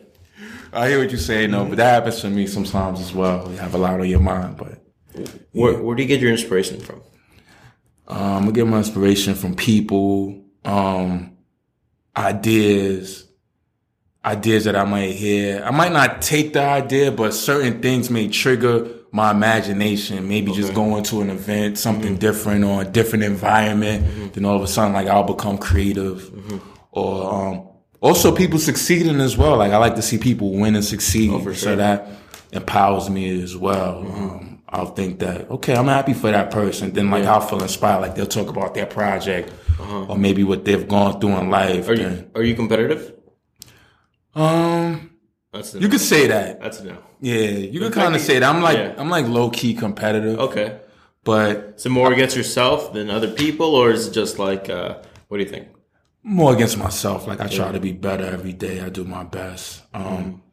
I 0.71 0.89
hear 0.89 0.99
what 0.99 1.09
you're 1.09 1.19
saying, 1.19 1.51
though, 1.51 1.65
but 1.65 1.77
that 1.77 1.93
happens 1.93 2.19
to 2.21 2.29
me 2.29 2.45
sometimes 2.45 2.99
as 2.99 3.13
well. 3.13 3.49
You 3.49 3.57
have 3.57 3.73
a 3.73 3.77
lot 3.77 3.99
on 4.01 4.07
your 4.09 4.19
mind, 4.19 4.57
but 4.57 4.83
Where 5.53 5.81
where 5.81 5.95
do 5.95 6.03
you 6.03 6.07
get 6.07 6.19
your 6.19 6.31
inspiration 6.31 6.79
from? 6.81 7.01
Um, 8.07 8.49
I 8.49 8.51
get 8.51 8.67
my 8.67 8.77
inspiration 8.77 9.33
from 9.35 9.55
people, 9.55 10.43
um, 10.65 11.37
ideas, 12.15 13.28
ideas 14.23 14.65
that 14.65 14.75
I 14.75 14.83
might 14.83 15.11
hear. 15.11 15.63
I 15.63 15.71
might 15.71 15.91
not 15.91 16.21
take 16.21 16.53
the 16.53 16.61
idea, 16.61 17.11
but 17.11 17.33
certain 17.33 17.81
things 17.81 18.09
may 18.09 18.27
trigger 18.27 18.87
my 19.11 19.31
imagination. 19.31 20.27
Maybe 20.27 20.51
just 20.51 20.73
going 20.73 21.03
to 21.05 21.21
an 21.21 21.29
event, 21.29 21.77
something 21.77 22.13
mm-hmm. 22.13 22.19
different 22.19 22.63
or 22.63 22.81
a 22.81 22.85
different 22.85 23.23
environment. 23.23 24.05
Mm-hmm. 24.05 24.27
Then 24.29 24.45
all 24.45 24.55
of 24.55 24.63
a 24.63 24.67
sudden, 24.67 24.93
like 24.93 25.07
I'll 25.07 25.23
become 25.23 25.57
creative. 25.57 26.21
Mm-hmm. 26.21 26.57
Or 26.91 27.33
um, 27.33 27.67
also 28.01 28.35
people 28.35 28.59
succeeding 28.59 29.19
as 29.21 29.37
well. 29.37 29.57
Like 29.57 29.71
I 29.71 29.77
like 29.77 29.95
to 29.95 30.01
see 30.01 30.17
people 30.17 30.51
win 30.51 30.75
and 30.75 30.83
succeed. 30.83 31.31
Oh, 31.31 31.39
for 31.39 31.53
So 31.53 31.75
that 31.75 32.07
empowers 32.51 33.09
me 33.09 33.41
as 33.41 33.55
well. 33.55 33.99
Um, 33.99 34.61
I'll 34.71 34.93
think 34.93 35.19
that 35.19 35.49
okay, 35.49 35.75
I'm 35.75 35.87
happy 35.87 36.13
for 36.13 36.29
that 36.29 36.51
person. 36.51 36.91
Then 36.91 37.09
like 37.09 37.25
I'll 37.25 37.41
feel 37.41 37.61
inspired. 37.61 38.01
Like 38.01 38.15
they'll 38.15 38.27
talk 38.27 38.49
about 38.49 38.75
their 38.75 38.85
project 38.85 39.51
uh-huh. 39.79 40.05
or 40.05 40.17
maybe 40.17 40.43
what 40.43 40.65
they've 40.65 40.87
gone 40.87 41.19
through 41.19 41.37
in 41.37 41.49
life. 41.49 41.87
Are 41.89 41.93
you 41.93 42.09
then- 42.09 42.31
are 42.35 42.43
you 42.43 42.55
competitive? 42.55 43.13
Um, 44.35 45.11
That's 45.51 45.73
you 45.75 45.89
could 45.89 46.01
say 46.01 46.27
that. 46.27 46.61
That's 46.61 46.79
a 46.79 46.85
no. 46.85 46.97
Yeah, 47.21 47.35
you 47.73 47.79
could 47.79 47.93
kind 47.93 48.15
of 48.15 48.21
say 48.21 48.39
that. 48.39 48.55
I'm 48.55 48.61
like 48.61 48.77
yeah. 48.77 48.95
I'm 48.97 49.09
like 49.09 49.27
low 49.27 49.49
key 49.49 49.73
competitive, 49.73 50.39
Okay. 50.39 50.79
but 51.23 51.79
So 51.81 51.89
more 51.89 52.11
against 52.13 52.35
yourself 52.37 52.93
than 52.93 53.09
other 53.09 53.31
people, 53.31 53.75
or 53.75 53.91
is 53.91 54.07
it 54.07 54.11
just 54.11 54.39
like 54.39 54.69
uh, 54.69 54.97
what 55.27 55.37
do 55.37 55.43
you 55.43 55.49
think? 55.49 55.67
more 56.21 56.53
against 56.53 56.77
myself. 56.77 57.27
Like 57.27 57.39
I 57.41 57.47
try 57.47 57.71
to 57.71 57.79
be 57.79 57.91
better 57.93 58.25
every 58.25 58.53
day. 58.53 58.81
I 58.81 58.89
do 58.89 59.03
my 59.05 59.23
best. 59.23 59.81
Um, 59.93 60.43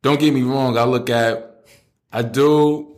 Don't 0.00 0.18
get 0.18 0.32
me 0.32 0.42
wrong. 0.42 0.78
I 0.78 0.84
look 0.84 1.10
at, 1.10 1.64
I 2.12 2.22
do 2.22 2.96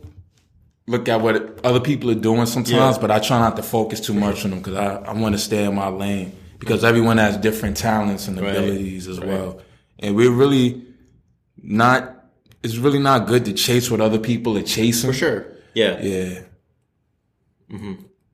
look 0.87 1.09
at 1.09 1.19
what 1.19 1.65
other 1.65 1.79
people 1.79 2.11
are 2.11 2.15
doing 2.29 2.45
sometimes, 2.45 2.95
Yeah. 2.95 3.01
but 3.01 3.09
I 3.11 3.19
try 3.19 3.39
not 3.39 3.55
to 3.57 3.63
focus 3.63 3.99
too 3.99 4.13
much 4.13 4.45
on 4.45 4.51
them 4.51 4.59
because 4.59 4.75
I, 4.75 4.97
I 4.97 5.13
want 5.13 5.33
to 5.33 5.39
stay 5.39 5.65
in 5.65 5.73
my 5.75 5.87
lane 5.89 6.31
because 6.59 6.83
everyone 6.83 7.17
has 7.17 7.37
different 7.37 7.75
talents 7.75 8.27
and 8.27 8.39
Right. 8.39 8.55
abilities 8.55 9.07
as 9.07 9.19
well. 9.19 9.59
And 9.99 10.15
we're 10.15 10.31
really 10.31 10.83
not, 11.61 12.25
it's 12.63 12.77
really 12.77 12.99
not 12.99 13.27
good 13.27 13.45
to 13.45 13.53
chase 13.53 13.89
what 13.89 14.01
other 14.01 14.19
people 14.19 14.57
are 14.57 14.63
chasing. 14.63 15.09
For 15.09 15.13
sure. 15.15 15.45
Yeah. 15.73 16.01
Yeah. 16.01 16.39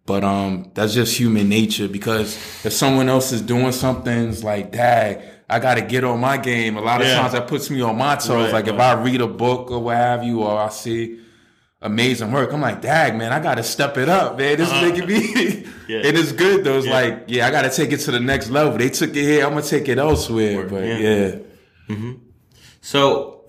But 0.05 0.23
um, 0.23 0.71
that's 0.73 0.93
just 0.93 1.17
human 1.17 1.47
nature 1.47 1.87
because 1.87 2.35
if 2.65 2.73
someone 2.73 3.07
else 3.07 3.31
is 3.31 3.41
doing 3.41 3.71
something, 3.71 4.29
it's 4.29 4.43
like, 4.43 4.71
dang, 4.71 5.21
I 5.49 5.59
got 5.59 5.75
to 5.75 5.81
get 5.81 6.03
on 6.03 6.19
my 6.19 6.37
game. 6.37 6.75
A 6.77 6.81
lot 6.81 7.01
of 7.01 7.07
Yeah. 7.07 7.17
times 7.17 7.33
that 7.33 7.47
puts 7.47 7.69
me 7.69 7.81
on 7.81 7.97
my 7.97 8.15
toes. 8.15 8.51
Right, 8.51 8.53
like 8.53 8.67
if. 8.67 8.79
I 8.79 8.93
read 9.01 9.21
a 9.21 9.27
book 9.27 9.69
or 9.71 9.79
what 9.79 9.95
have 9.97 10.23
you, 10.23 10.41
or 10.41 10.57
I 10.59 10.69
see 10.69 11.19
amazing 11.81 12.31
work, 12.31 12.51
I'm 12.51 12.61
like, 12.61 12.81
dag, 12.81 13.15
man, 13.15 13.31
I 13.31 13.39
got 13.39 13.55
to 13.55 13.63
step 13.63 13.97
it 13.97 14.09
up, 14.09 14.37
man. 14.37 14.57
This 14.57 14.71
is 14.71 14.81
making 14.81 15.07
me. 15.07 15.17
Uh-huh. 15.61 15.67
Yeah. 15.91 15.97
It 16.05 16.15
is 16.15 16.31
good 16.31 16.63
though. 16.63 16.77
It's 16.77 16.87
Yeah. 16.87 16.93
like, 16.93 17.23
yeah, 17.27 17.47
I 17.47 17.51
got 17.51 17.63
to 17.63 17.69
take 17.69 17.91
it 17.91 17.97
to 18.01 18.11
the 18.11 18.19
next 18.19 18.49
level. 18.49 18.77
They 18.77 18.89
took 18.89 19.09
it 19.09 19.15
here, 19.23 19.43
I'm 19.45 19.49
gonna 19.49 19.61
take 19.63 19.89
it 19.89 19.97
elsewhere. 19.97 20.55
Word, 20.57 20.69
But 20.69 20.83
yeah. 20.85 20.97
yeah. 20.97 21.35
So, 22.81 23.43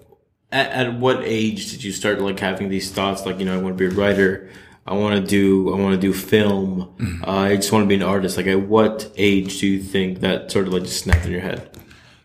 at, 0.50 0.70
at 0.70 0.94
what 0.98 1.22
age 1.24 1.70
did 1.70 1.82
you 1.84 1.92
start 1.92 2.20
like 2.20 2.38
having 2.38 2.68
these 2.68 2.90
thoughts? 2.90 3.24
Like, 3.24 3.38
you 3.38 3.44
know, 3.44 3.54
I 3.58 3.62
want 3.62 3.76
to 3.78 3.88
be 3.88 3.92
a 3.94 3.96
writer. 3.98 4.50
I 4.86 4.94
want 4.94 5.20
to 5.20 5.26
do. 5.26 5.72
I 5.74 5.78
want 5.78 5.94
to 5.94 6.00
do 6.00 6.12
film. 6.12 6.92
Mm-hmm. 6.98 7.24
Uh, 7.24 7.32
I 7.32 7.56
just 7.56 7.72
want 7.72 7.84
to 7.84 7.88
be 7.88 7.94
an 7.94 8.02
artist. 8.02 8.36
Like, 8.36 8.46
at 8.48 8.60
what 8.60 9.10
age 9.16 9.60
do 9.60 9.66
you 9.68 9.80
think 9.82 10.20
that 10.20 10.50
sort 10.50 10.66
of 10.66 10.72
like 10.74 10.82
just 10.82 11.02
snapped 11.04 11.24
in 11.24 11.32
your 11.32 11.40
head? 11.40 11.68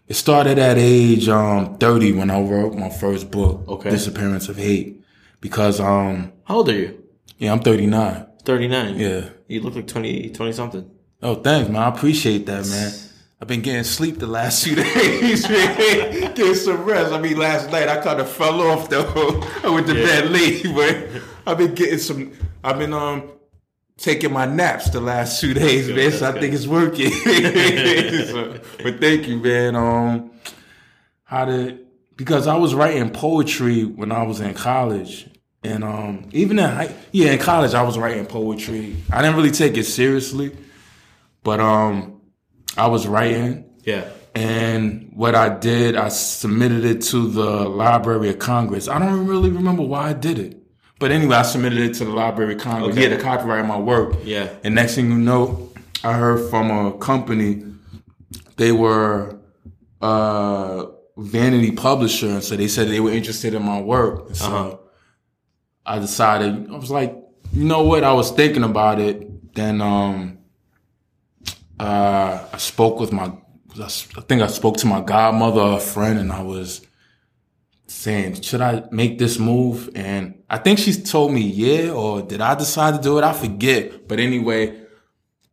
It 0.07 0.15
started 0.15 0.57
at 0.57 0.77
age 0.77 1.27
um 1.29 1.77
30 1.77 2.13
when 2.13 2.31
I 2.31 2.41
wrote 2.41 2.73
my 2.75 2.89
first 2.89 3.29
book, 3.29 3.65
Okay. 3.67 3.89
Disappearance 3.89 4.47
of 4.49 4.55
Hate. 4.57 5.03
Because 5.41 5.79
um 5.79 6.31
How 6.45 6.57
old 6.57 6.69
are 6.69 6.73
you? 6.73 7.03
yeah, 7.37 7.51
I'm 7.51 7.59
39. 7.59 8.25
Thirty 8.43 8.67
nine. 8.69 8.97
Yeah. 8.97 9.29
You 9.49 9.59
look 9.61 9.75
like 9.75 9.87
20, 9.87 10.29
20 10.29 10.51
something. 10.53 10.89
Oh, 11.21 11.35
thanks, 11.35 11.69
man. 11.69 11.81
I 11.83 11.89
appreciate 11.89 12.45
that, 12.45 12.65
man. 12.67 12.91
I've 13.39 13.47
been 13.47 13.61
getting 13.61 13.83
sleep 13.83 14.17
the 14.17 14.27
last 14.27 14.63
few 14.63 14.75
days, 14.93 15.47
man. 15.47 16.33
Getting 16.33 16.55
some 16.55 16.83
rest. 16.83 17.13
I 17.13 17.19
mean, 17.19 17.37
last 17.37 17.71
night 17.71 17.87
I 17.87 18.01
kind 18.01 18.19
of 18.19 18.29
fell 18.29 18.61
off 18.61 18.89
though. 18.89 19.41
I 19.63 19.69
went 19.69 19.87
to 19.87 19.93
bed 19.93 20.29
late, 20.31 20.65
but 20.73 21.21
I've 21.45 21.57
been 21.57 21.75
getting 21.75 21.99
some. 21.99 22.33
I've 22.63 22.79
been 22.79 22.93
um 22.93 23.29
taking 23.97 24.31
my 24.31 24.45
naps 24.45 24.89
the 24.89 25.01
last 25.01 25.39
two 25.41 25.53
days, 25.53 25.87
man. 25.89 26.11
So 26.11 26.29
I 26.29 26.39
think 26.39 26.53
it's 26.53 26.67
working. 26.67 27.11
So, 28.27 28.59
but 28.83 28.99
thank 28.99 29.27
you, 29.27 29.37
man. 29.37 29.75
Um, 29.75 30.31
how 31.23 31.45
did 31.45 31.87
because 32.17 32.47
I 32.47 32.55
was 32.57 32.73
writing 32.73 33.11
poetry 33.11 33.85
when 33.85 34.11
I 34.11 34.23
was 34.23 34.41
in 34.41 34.53
college. 34.53 35.29
And 35.63 35.83
um, 35.83 36.29
even 36.33 36.59
in 36.59 36.65
high, 36.69 36.93
yeah, 37.11 37.31
in 37.31 37.39
college 37.39 37.73
I 37.73 37.83
was 37.83 37.97
writing 37.97 38.25
poetry. 38.25 38.95
I 39.11 39.21
didn't 39.21 39.37
really 39.37 39.51
take 39.51 39.77
it 39.77 39.85
seriously, 39.85 40.55
but 41.43 41.59
um, 41.59 42.16
I 42.75 42.87
was 42.87 43.07
writing. 43.07 43.65
Yeah. 43.83 44.09
And 44.35 45.09
what 45.15 45.33
I 45.33 45.49
did, 45.49 45.95
I 45.95 46.09
submitted 46.09 46.85
it 46.85 47.01
to 47.03 47.27
the 47.29 47.67
Library 47.67 48.29
of 48.29 48.39
Congress. 48.39 48.87
I 48.87 48.99
don't 48.99 49.25
really 49.25 49.49
remember 49.49 49.81
why 49.83 50.09
I 50.09 50.13
did 50.13 50.37
it. 50.37 50.57
But 50.99 51.11
anyway, 51.11 51.35
I 51.37 51.41
submitted 51.43 51.79
it 51.79 51.93
to 51.95 52.05
the 52.05 52.11
Library 52.11 52.53
of 52.55 52.59
Congress. 52.61 52.93
Okay. 52.95 53.09
Yeah, 53.09 53.15
to 53.17 53.21
copyright 53.21 53.61
in 53.61 53.67
my 53.67 53.77
work. 53.79 54.15
Yeah. 54.23 54.49
And 54.63 54.75
next 54.75 54.95
thing 54.95 55.09
you 55.09 55.17
know, 55.17 55.71
I 56.03 56.13
heard 56.13 56.49
from 56.49 56.69
a 56.69 56.97
company, 56.97 57.63
they 58.57 58.71
were 58.71 59.39
uh 60.01 60.85
vanity 61.17 61.71
publisher, 61.71 62.27
and 62.27 62.43
so 62.43 62.55
they 62.55 62.67
said 62.67 62.89
they 62.89 62.99
were 62.99 63.11
interested 63.11 63.53
in 63.55 63.63
my 63.63 63.81
work. 63.81 64.35
So 64.35 64.45
Uh-huh. 64.45 64.77
I 65.85 65.99
decided 65.99 66.69
I 66.69 66.75
was 66.77 66.91
like, 66.91 67.15
you 67.53 67.63
know 67.63 67.83
what? 67.83 68.03
I 68.03 68.13
was 68.13 68.29
thinking 68.31 68.63
about 68.63 68.99
it. 68.99 69.53
Then 69.55 69.81
um 69.81 70.36
uh 71.79 72.47
I 72.51 72.57
spoke 72.57 72.99
with 72.99 73.11
my 73.11 73.31
I 73.79 73.87
think 74.21 74.41
I 74.41 74.47
spoke 74.47 74.77
to 74.77 74.87
my 74.87 75.01
godmother, 75.01 75.61
a 75.77 75.79
friend, 75.79 76.17
and 76.17 76.31
I 76.31 76.41
was 76.41 76.81
saying, 77.87 78.41
should 78.41 78.61
I 78.61 78.83
make 78.91 79.19
this 79.19 79.37
move? 79.39 79.89
And 79.95 80.43
I 80.49 80.57
think 80.57 80.79
she 80.79 80.93
told 80.93 81.31
me, 81.31 81.41
yeah, 81.41 81.91
or 81.91 82.21
did 82.21 82.41
I 82.41 82.55
decide 82.55 82.95
to 82.95 83.01
do 83.01 83.17
it? 83.19 83.23
I 83.23 83.33
forget. 83.33 84.07
But 84.07 84.19
anyway, 84.19 84.81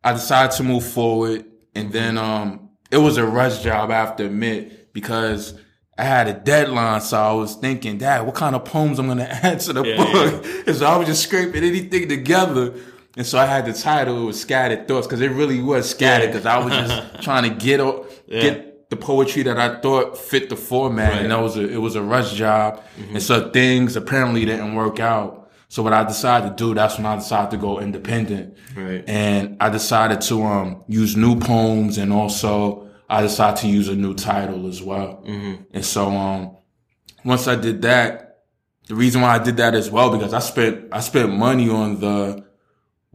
I 0.03 0.13
decided 0.15 0.57
to 0.57 0.63
move 0.63 0.85
forward. 0.87 1.45
And 1.75 1.93
then 1.93 2.17
um 2.19 2.71
it 2.91 2.99
was 2.99 3.17
a 3.19 3.27
rush 3.27 3.63
job, 3.63 3.91
I 3.91 3.95
have 3.97 4.17
to 4.17 4.27
admit, 4.27 4.93
because 4.93 5.55
I 5.99 6.05
had 6.05 6.29
a 6.29 6.33
deadline. 6.33 7.01
So 7.03 7.19
I 7.19 7.33
was 7.33 7.57
thinking, 7.57 7.99
Dad, 7.99 8.25
what 8.25 8.35
kind 8.37 8.55
of 8.57 8.65
poems 8.65 8.99
I'm 8.99 9.07
gonna 9.09 9.25
add 9.43 9.61
to 9.61 9.73
the 9.73 9.85
Yeah, 9.85 9.97
book? 9.97 10.45
And 10.67 10.77
so 10.77 10.87
I 10.87 10.97
was 10.97 11.07
just 11.09 11.23
scraping 11.25 11.63
anything 11.65 12.09
together. 12.09 12.73
And 13.17 13.27
so 13.27 13.39
I 13.39 13.47
had 13.47 13.65
the 13.67 13.73
title, 13.73 14.23
it 14.23 14.25
was 14.25 14.41
Scattered 14.41 14.89
Thoughts, 14.89 15.07
because 15.07 15.21
it 15.21 15.31
really 15.31 15.61
was 15.63 15.89
scattered, 15.89 16.29
because 16.33 16.47
I 16.47 16.59
was 16.59 16.73
just 16.73 17.23
trying 17.23 17.45
to 17.49 17.55
get 17.65 17.81
o- 17.81 18.07
Yeah. 18.27 18.41
get 18.43 18.91
the 18.91 18.97
poetry 18.97 19.43
that 19.45 19.59
I 19.59 19.81
thought 19.81 20.19
fit 20.19 20.49
the 20.51 20.57
format. 20.57 21.13
Right. 21.13 21.23
And 21.23 21.31
that 21.31 21.41
was 21.41 21.57
a, 21.57 21.69
it 21.69 21.79
was 21.79 21.95
a 21.97 22.03
rush 22.03 22.33
job. 22.35 22.83
And 23.13 23.23
so 23.23 23.51
things 23.51 23.97
apparently 23.97 24.45
didn't 24.45 24.75
work 24.75 25.01
out. 25.01 25.51
So 25.69 25.83
what 25.83 25.93
I 25.93 26.05
decided 26.05 26.51
to 26.51 26.55
do, 26.65 26.75
that's 26.75 26.97
when 26.99 27.07
I 27.07 27.17
decided 27.17 27.51
to 27.53 27.57
go 27.57 27.81
independent. 27.81 28.57
Right. 28.77 29.03
And 29.09 29.57
I 29.61 29.71
decided 29.71 30.21
to 30.23 30.43
um 30.45 30.85
use 30.87 31.17
new 31.17 31.39
poems 31.41 31.99
and 31.99 32.13
also 32.13 32.91
I 33.09 33.23
decided 33.23 33.61
to 33.63 33.69
use 33.69 33.89
a 33.89 33.97
new 33.97 34.15
title 34.15 34.69
as 34.69 34.81
well. 34.83 35.25
And 35.27 35.85
so 35.85 36.09
um 36.11 36.57
once 37.25 37.49
I 37.49 37.57
did 37.57 37.83
that, 37.83 38.43
the 38.87 38.95
reason 38.95 39.23
why 39.23 39.35
I 39.35 39.39
did 39.43 39.57
that 39.57 39.75
as 39.75 39.91
well 39.91 40.11
because 40.11 40.33
I 40.35 40.39
spent 40.41 40.89
I 40.93 41.01
spent 41.01 41.33
money 41.33 41.69
on 41.71 41.99
the 42.01 42.45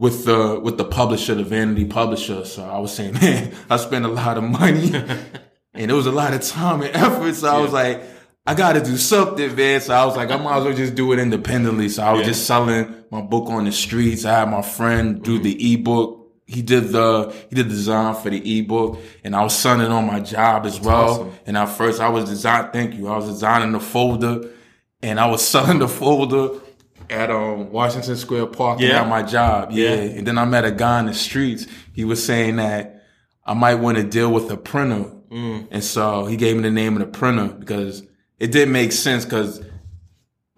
with 0.00 0.24
the 0.24 0.58
with 0.58 0.78
the 0.78 0.84
publisher, 0.84 1.34
the 1.34 1.44
vanity 1.44 1.84
publisher. 1.84 2.44
So 2.46 2.64
I 2.64 2.78
was 2.78 2.92
saying, 2.92 3.14
man, 3.22 3.54
I 3.68 3.76
spent 3.76 4.04
a 4.04 4.08
lot 4.08 4.36
of 4.38 4.42
money 4.42 4.92
and 5.74 5.90
it 5.90 5.94
was 5.94 6.06
a 6.06 6.10
lot 6.12 6.34
of 6.34 6.40
time 6.40 6.82
and 6.82 6.96
effort. 6.96 7.34
So 7.34 7.48
I 7.54 7.60
was 7.60 7.72
like, 7.72 8.02
I 8.46 8.54
gotta 8.54 8.80
do 8.80 8.96
something, 8.96 9.54
man. 9.54 9.80
So 9.82 9.94
I 9.94 10.04
was 10.06 10.16
like, 10.16 10.30
I 10.30 10.36
might 10.38 10.58
as 10.58 10.64
well 10.64 10.74
just 10.74 10.94
do 10.94 11.12
it 11.12 11.18
independently. 11.18 11.90
So 11.90 12.02
I 12.02 12.12
was 12.12 12.22
Yeah. 12.22 12.28
just 12.28 12.46
selling 12.46 12.92
my 13.10 13.20
book 13.20 13.48
on 13.50 13.66
the 13.66 13.72
streets. 13.72 14.24
I 14.24 14.40
had 14.40 14.50
my 14.50 14.62
friend 14.62 15.22
do 15.22 15.34
mm-hmm. 15.34 15.42
the 15.44 15.74
ebook. 15.74 16.16
He 16.46 16.62
did 16.62 16.88
the 16.88 17.32
he 17.50 17.54
did 17.54 17.66
the 17.66 17.70
design 17.74 18.14
for 18.16 18.30
the 18.30 18.58
ebook, 18.58 18.98
and 19.22 19.36
I 19.36 19.44
was 19.44 19.54
selling 19.54 19.92
on 19.92 20.06
my 20.06 20.18
job 20.18 20.66
as 20.66 20.80
well. 20.80 21.10
awesome. 21.10 21.32
And 21.46 21.56
at 21.56 21.66
first, 21.66 22.00
I 22.00 22.08
was 22.08 22.24
design. 22.24 22.70
Thank 22.72 22.94
you. 22.94 23.06
I 23.06 23.16
was 23.16 23.26
designing 23.26 23.70
the 23.70 23.78
folder, 23.78 24.48
and 25.02 25.20
I 25.20 25.26
was 25.26 25.46
selling 25.52 25.78
the 25.78 25.86
folder 25.86 26.58
at 27.10 27.30
um 27.30 27.70
Washington 27.70 28.16
Square 28.16 28.46
Park 28.46 28.80
Yeah. 28.80 29.02
at 29.02 29.08
my 29.08 29.22
job. 29.22 29.70
Yeah. 29.72 29.88
Yeah. 29.94 29.94
And 30.18 30.26
then 30.26 30.38
I 30.38 30.44
met 30.44 30.64
a 30.64 30.70
guy 30.72 31.00
in 31.00 31.06
the 31.06 31.14
streets. 31.14 31.66
He 31.92 32.04
was 32.04 32.24
saying 32.24 32.56
that 32.56 33.04
I 33.44 33.54
might 33.54 33.76
want 33.76 33.96
to 33.98 34.04
deal 34.04 34.32
with 34.32 34.50
a 34.50 34.56
printer. 34.56 35.10
Mm. 35.30 35.68
And 35.70 35.84
so 35.84 36.26
he 36.26 36.36
gave 36.36 36.56
me 36.56 36.62
the 36.62 36.70
name 36.70 36.94
of 36.96 37.00
the 37.00 37.18
printer 37.18 37.48
because 37.54 38.02
it 38.38 38.52
didn't 38.52 38.72
make 38.72 38.92
sense 38.92 39.24
because 39.24 39.60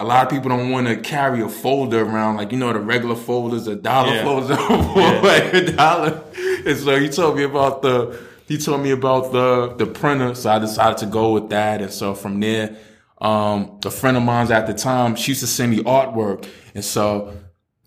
a 0.01 0.05
lot 0.05 0.25
of 0.25 0.31
people 0.31 0.49
don't 0.51 0.71
want 0.71 0.89
to 0.89 0.97
carry 0.97 1.43
a 1.43 1.49
folder 1.49 2.03
around 2.03 2.37
like 2.37 2.51
you 2.53 2.59
know 2.59 2.73
the 2.73 2.81
regular 2.81 3.15
folders, 3.17 3.67
a 3.67 3.77
dollar 3.77 4.15
Yeah. 4.15 4.25
folder 4.25 4.57
for 4.57 5.27
like 5.27 5.55
a 5.55 5.73
dollar. 5.73 6.23
And 6.67 6.79
so 6.79 6.99
he 6.99 7.09
told 7.09 7.37
me 7.37 7.45
about 7.45 7.83
the 7.83 8.19
he 8.49 8.59
told 8.59 8.83
me 8.83 8.91
about 8.91 9.33
the 9.33 9.75
the 9.79 9.87
printer, 9.87 10.35
so 10.35 10.51
I 10.51 10.59
decided 10.59 10.99
to 10.99 11.07
go 11.07 11.33
with 11.33 11.51
that. 11.51 11.81
And 11.81 11.91
so 11.93 12.15
from 12.15 12.41
there, 12.41 12.77
um, 13.23 13.79
a 13.85 13.91
friend 13.91 14.17
of 14.17 14.25
mine's 14.25 14.51
at 14.51 14.67
the 14.67 14.75
time, 14.75 15.15
she 15.15 15.31
used 15.31 15.41
to 15.43 15.47
send 15.47 15.71
me 15.71 15.79
artwork, 15.85 16.45
and 16.75 16.85
so 16.85 17.33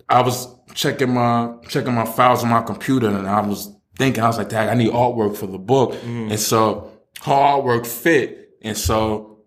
I 0.09 0.21
was 0.21 0.47
checking 0.73 1.13
my 1.13 1.53
checking 1.67 1.93
my 1.93 2.05
files 2.05 2.41
on 2.43 2.49
my 2.49 2.61
computer, 2.61 3.09
and 3.09 3.27
I 3.27 3.41
was 3.41 3.69
thinking, 3.97 4.23
I 4.23 4.27
was 4.27 4.37
like, 4.37 4.49
"Dad, 4.49 4.69
I 4.69 4.75
need 4.75 4.91
artwork 4.91 5.35
for 5.35 5.47
the 5.47 5.59
book," 5.59 5.93
and 6.31 6.39
so 6.39 6.89
her 7.23 7.33
artwork 7.33 7.85
fit, 7.85 8.57
and 8.61 8.77
so 8.77 9.39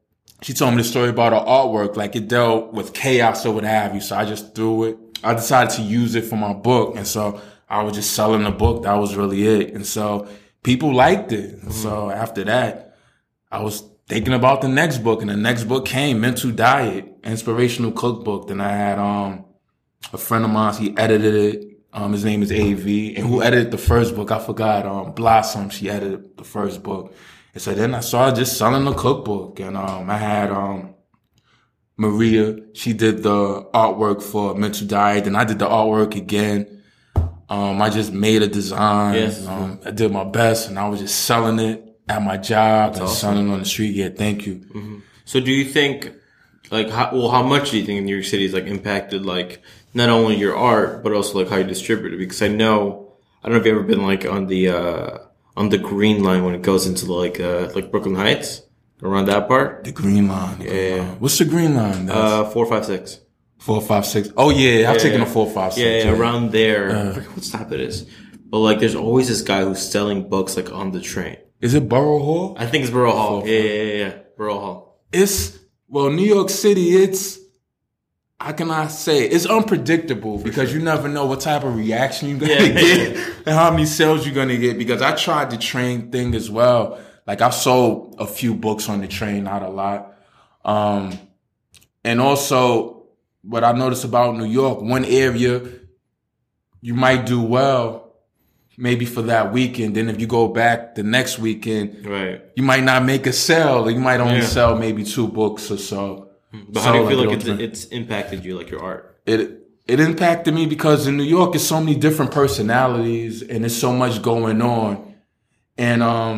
she 0.43 0.53
told 0.53 0.73
me 0.73 0.83
the 0.83 0.85
story 0.85 1.09
about 1.09 1.33
her 1.33 1.41
artwork, 1.51 1.97
like 1.97 2.15
it 2.15 2.29
dealt 2.29 2.75
with 2.75 2.93
chaos 2.93 3.47
or 3.47 3.55
what 3.55 3.65
have 3.65 3.95
you. 3.95 4.03
So 4.03 4.15
I 4.15 4.27
just 4.27 4.55
threw 4.55 4.85
it. 4.85 4.99
I 5.25 5.33
decided 5.35 5.71
to 5.77 5.83
use 5.83 6.15
it 6.15 6.25
for 6.25 6.37
my 6.37 6.53
book, 6.53 6.97
and 6.97 7.07
so 7.07 7.41
I 7.69 7.83
was 7.83 7.95
just 7.95 8.13
selling 8.13 8.45
the 8.45 8.51
book. 8.51 8.83
That 8.83 8.95
was 8.95 9.17
really 9.17 9.47
it, 9.47 9.73
and 9.73 9.87
so 9.87 10.29
people 10.63 10.95
liked 10.95 11.33
it. 11.33 11.63
And 11.63 11.73
so 11.73 12.11
after 12.11 12.45
that, 12.45 12.97
I 13.51 13.63
was 13.63 13.83
thinking 14.09 14.33
about 14.33 14.63
the 14.63 14.69
next 14.69 14.99
book, 14.99 15.21
and 15.21 15.31
the 15.31 15.37
next 15.37 15.65
book 15.65 15.85
came, 15.85 16.21
Mental 16.21 16.51
Diet, 16.51 17.07
Inspirational 17.23 17.93
Cookbook. 17.93 18.49
Then 18.49 18.61
I 18.61 18.73
had 18.73 18.99
um 18.99 19.45
a 20.13 20.19
friend 20.19 20.45
of 20.45 20.51
mine, 20.51 20.75
he 20.75 20.97
edited 20.97 21.35
it. 21.35 21.65
Um, 21.93 22.13
his 22.13 22.25
name 22.25 22.43
is 22.43 22.53
AV, 22.53 23.17
and 23.17 23.27
who 23.27 23.43
edited 23.43 23.71
the 23.71 23.79
first 23.79 24.15
book? 24.15 24.31
I 24.31 24.39
forgot. 24.39 24.87
Um, 24.87 25.13
Blossom. 25.13 25.71
She 25.71 25.89
edited 25.91 26.37
the 26.37 26.45
first 26.45 26.83
book, 26.83 27.15
and 27.55 27.63
so 27.63 27.75
then 27.75 27.95
I 27.95 28.01
started 28.01 28.37
just 28.37 28.57
selling 28.57 28.85
the 28.85 28.95
cookbook, 28.95 29.61
and 29.61 29.77
um, 29.77 30.11
I 30.11 30.17
had 30.19 30.51
um 30.51 30.95
Maria. 31.97 32.57
She 32.75 32.93
did 32.93 33.23
the 33.23 33.65
artwork 33.75 34.23
for 34.23 34.55
Mental 34.55 34.87
Diet, 34.87 35.27
and 35.27 35.37
I 35.37 35.45
did 35.45 35.59
the 35.59 35.67
artwork 35.67 36.15
again. 36.15 36.83
Um, 37.51 37.81
I 37.81 37.89
just 37.89 38.13
made 38.13 38.43
a 38.43 38.47
design. 38.47 39.15
Yes. 39.15 39.47
Um, 39.47 39.81
I 39.85 39.91
did 39.91 40.13
my 40.13 40.25
best, 40.25 40.69
and 40.69 40.79
I 40.79 40.89
was 40.89 41.01
just 41.01 41.25
selling 41.25 41.59
it 41.59 41.88
at 42.09 42.23
my 42.23 42.37
job 42.37 42.95
and 42.95 43.03
awesome. 43.03 43.17
selling 43.17 43.51
on 43.51 43.59
the 43.61 43.65
street. 43.65 43.95
Yeah, 43.95 44.09
thank 44.11 44.47
you. 44.47 45.03
So 45.25 45.41
do 45.41 45.53
you 45.53 45.65
think, 45.65 46.13
like, 46.71 46.89
how, 46.91 47.11
well, 47.13 47.31
how 47.31 47.43
much 47.43 47.71
do 47.71 47.79
you 47.79 47.85
think 47.85 48.05
New 48.05 48.15
York 48.15 48.25
City 48.27 48.45
has 48.45 48.55
like 48.55 48.65
impacted 48.67 49.25
like 49.27 49.63
not 49.95 50.09
only 50.11 50.37
your 50.37 50.57
art 50.57 51.03
but 51.03 51.13
also 51.13 51.39
like 51.39 51.49
how 51.49 51.57
you 51.57 51.65
distribute 51.65 52.15
it? 52.15 52.19
Because 52.19 52.43
I 52.43 52.49
know 52.49 53.13
I 53.43 53.49
don't 53.49 53.55
know 53.57 53.61
if 53.61 53.67
you've 53.67 53.77
ever 53.77 53.87
been 53.87 54.03
like 54.07 54.25
on 54.27 54.47
the 54.47 54.69
uh 54.71 55.19
on 55.57 55.69
the 55.71 55.79
Green 55.79 56.23
Line 56.23 56.45
when 56.45 56.55
it 56.55 56.63
goes 56.63 56.87
into 56.87 57.13
like 57.13 57.41
uh 57.41 57.71
like 57.75 57.91
Brooklyn 57.91 58.15
Heights 58.15 58.63
around 59.03 59.27
that 59.27 59.49
part. 59.49 59.85
The 59.85 59.93
green 59.93 60.29
line. 60.29 60.57
green 60.59 60.73
Yeah. 60.75 60.97
line. 61.03 61.21
What's 61.21 61.39
the 61.39 61.45
green 61.45 61.75
line? 61.75 62.07
That's 62.07 62.19
Uh, 62.19 62.45
four 62.51 62.67
five 62.67 62.85
six. 62.85 63.21
four, 63.59 63.81
five, 63.81 64.07
six. 64.07 64.29
Oh 64.37 64.51
yeah, 64.51 64.89
I've 64.91 64.97
Yeah, 64.97 65.03
taken 65.03 65.21
yeah. 65.21 65.27
a 65.27 65.31
four, 65.31 65.47
five, 65.51 65.73
six. 65.75 65.85
Yeah, 65.85 66.11
yeah, 66.11 66.17
around 66.19 66.53
there. 66.53 66.91
I 66.97 67.13
forget 67.13 67.31
what 67.35 67.45
stop 67.45 67.73
it 67.73 67.81
is. 67.81 68.07
But 68.51 68.59
like, 68.61 68.79
there's 68.81 68.95
always 68.95 69.29
this 69.29 69.43
guy 69.43 69.63
who's 69.65 69.83
selling 69.83 70.29
books 70.29 70.57
like 70.57 70.73
on 70.73 70.91
the 70.93 71.01
train. 71.01 71.37
Is 71.61 71.75
it 71.75 71.89
Borough 71.89 72.21
Hall? 72.21 72.57
I 72.59 72.67
think 72.67 72.85
it's 72.85 72.93
Borough 72.93 73.13
Hall. 73.13 73.47
Yeah, 73.47 73.59
yeah, 73.59 73.83
yeah, 73.83 73.95
yeah. 74.07 74.19
Borough 74.37 74.61
Hall. 74.61 75.03
It's 75.13 75.59
well, 75.89 76.11
New 76.11 76.25
York 76.27 76.51
City. 76.51 76.91
It's 76.97 77.39
how 78.41 78.53
can 78.53 78.71
I 78.71 78.87
say? 78.87 79.25
It's 79.29 79.47
unpredictable 79.47 80.39
because 80.39 80.73
you 80.73 80.81
never 80.81 81.09
know 81.09 81.27
what 81.27 81.41
type 81.41 81.65
of 81.65 81.75
reaction 81.75 82.29
you're 82.29 82.39
gonna 82.39 82.53
Yeah, 82.53 82.69
get 82.69 83.17
and 83.47 83.55
how 83.57 83.71
many 83.71 83.87
sales 83.87 84.25
you're 84.25 84.35
gonna 84.35 84.57
get. 84.57 84.79
Because 84.79 85.03
I 85.03 85.17
tried 85.17 85.51
the 85.51 85.57
train 85.57 86.13
thing 86.13 86.35
as 86.35 86.49
well. 86.49 87.01
Like 87.27 87.41
I've 87.41 87.55
sold 87.55 88.15
a 88.19 88.27
few 88.27 88.55
books 88.55 88.89
on 88.89 89.01
the 89.01 89.09
train, 89.09 89.45
not 89.45 89.63
a 89.63 89.69
lot. 89.69 90.17
Um, 90.65 91.19
and 92.05 92.21
also 92.21 93.09
what 93.43 93.65
I 93.65 93.73
noticed 93.73 94.05
about 94.05 94.37
New 94.37 94.45
York, 94.45 94.81
one 94.81 95.05
area 95.05 95.63
you 96.81 96.95
might 96.95 97.27
do 97.27 97.43
well 97.43 98.08
maybe 98.79 99.05
for 99.05 99.23
that 99.23 99.53
weekend. 99.53 99.97
Then 99.97 100.09
if 100.09 100.21
you 100.21 100.27
go 100.29 100.49
back 100.49 100.95
the 100.95 101.03
next 101.03 101.39
weekend, 101.39 102.07
Right. 102.07 102.41
you 102.57 102.63
might 102.63 102.85
not 102.85 103.05
make 103.05 103.27
a 103.27 103.33
sale. 103.33 103.91
You 103.91 103.99
might 104.01 104.21
only 104.21 104.37
Yeah. 104.37 104.45
sell 104.57 104.79
maybe 104.79 105.03
two 105.05 105.27
books 105.29 105.71
or 105.71 105.77
so. 105.79 106.29
But 106.71 106.83
how 106.83 106.93
do 106.93 107.01
you 107.01 107.09
feel 107.09 107.19
like, 107.19 107.29
like 107.29 107.61
it's, 107.61 107.85
it's 107.85 107.85
impacted 107.87 108.45
you, 108.45 108.57
like 108.57 108.71
your 108.71 108.83
art? 108.83 109.17
It 109.27 109.41
it 109.87 110.01
impacted 110.01 110.55
me 110.55 110.67
because 110.67 111.07
in 111.07 111.17
New 111.17 111.25
York, 111.25 111.53
there's 111.53 111.67
so 111.67 111.81
many 111.81 111.97
different 111.97 112.31
personalities 112.31 113.43
and 113.43 113.65
there's 113.65 113.77
so 113.77 113.93
much 113.93 114.23
going 114.23 114.61
on, 114.63 115.15
and 115.77 116.03
um, 116.03 116.37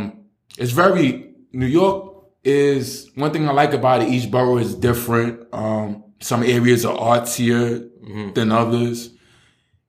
it's 0.59 0.73
very 0.73 1.35
New 1.53 1.67
York 1.67 2.15
is 2.45 3.11
one 3.17 3.31
thing 3.33 3.49
I 3.49 3.53
like 3.53 3.73
about 3.75 4.03
it. 4.03 4.09
Each 4.09 4.31
borough 4.31 4.59
is 4.59 4.75
different. 4.75 5.47
Um, 5.53 6.05
some 6.21 6.43
areas 6.43 6.85
are 6.85 6.97
artsier 6.97 7.89
than 8.35 8.51
others, 8.53 9.11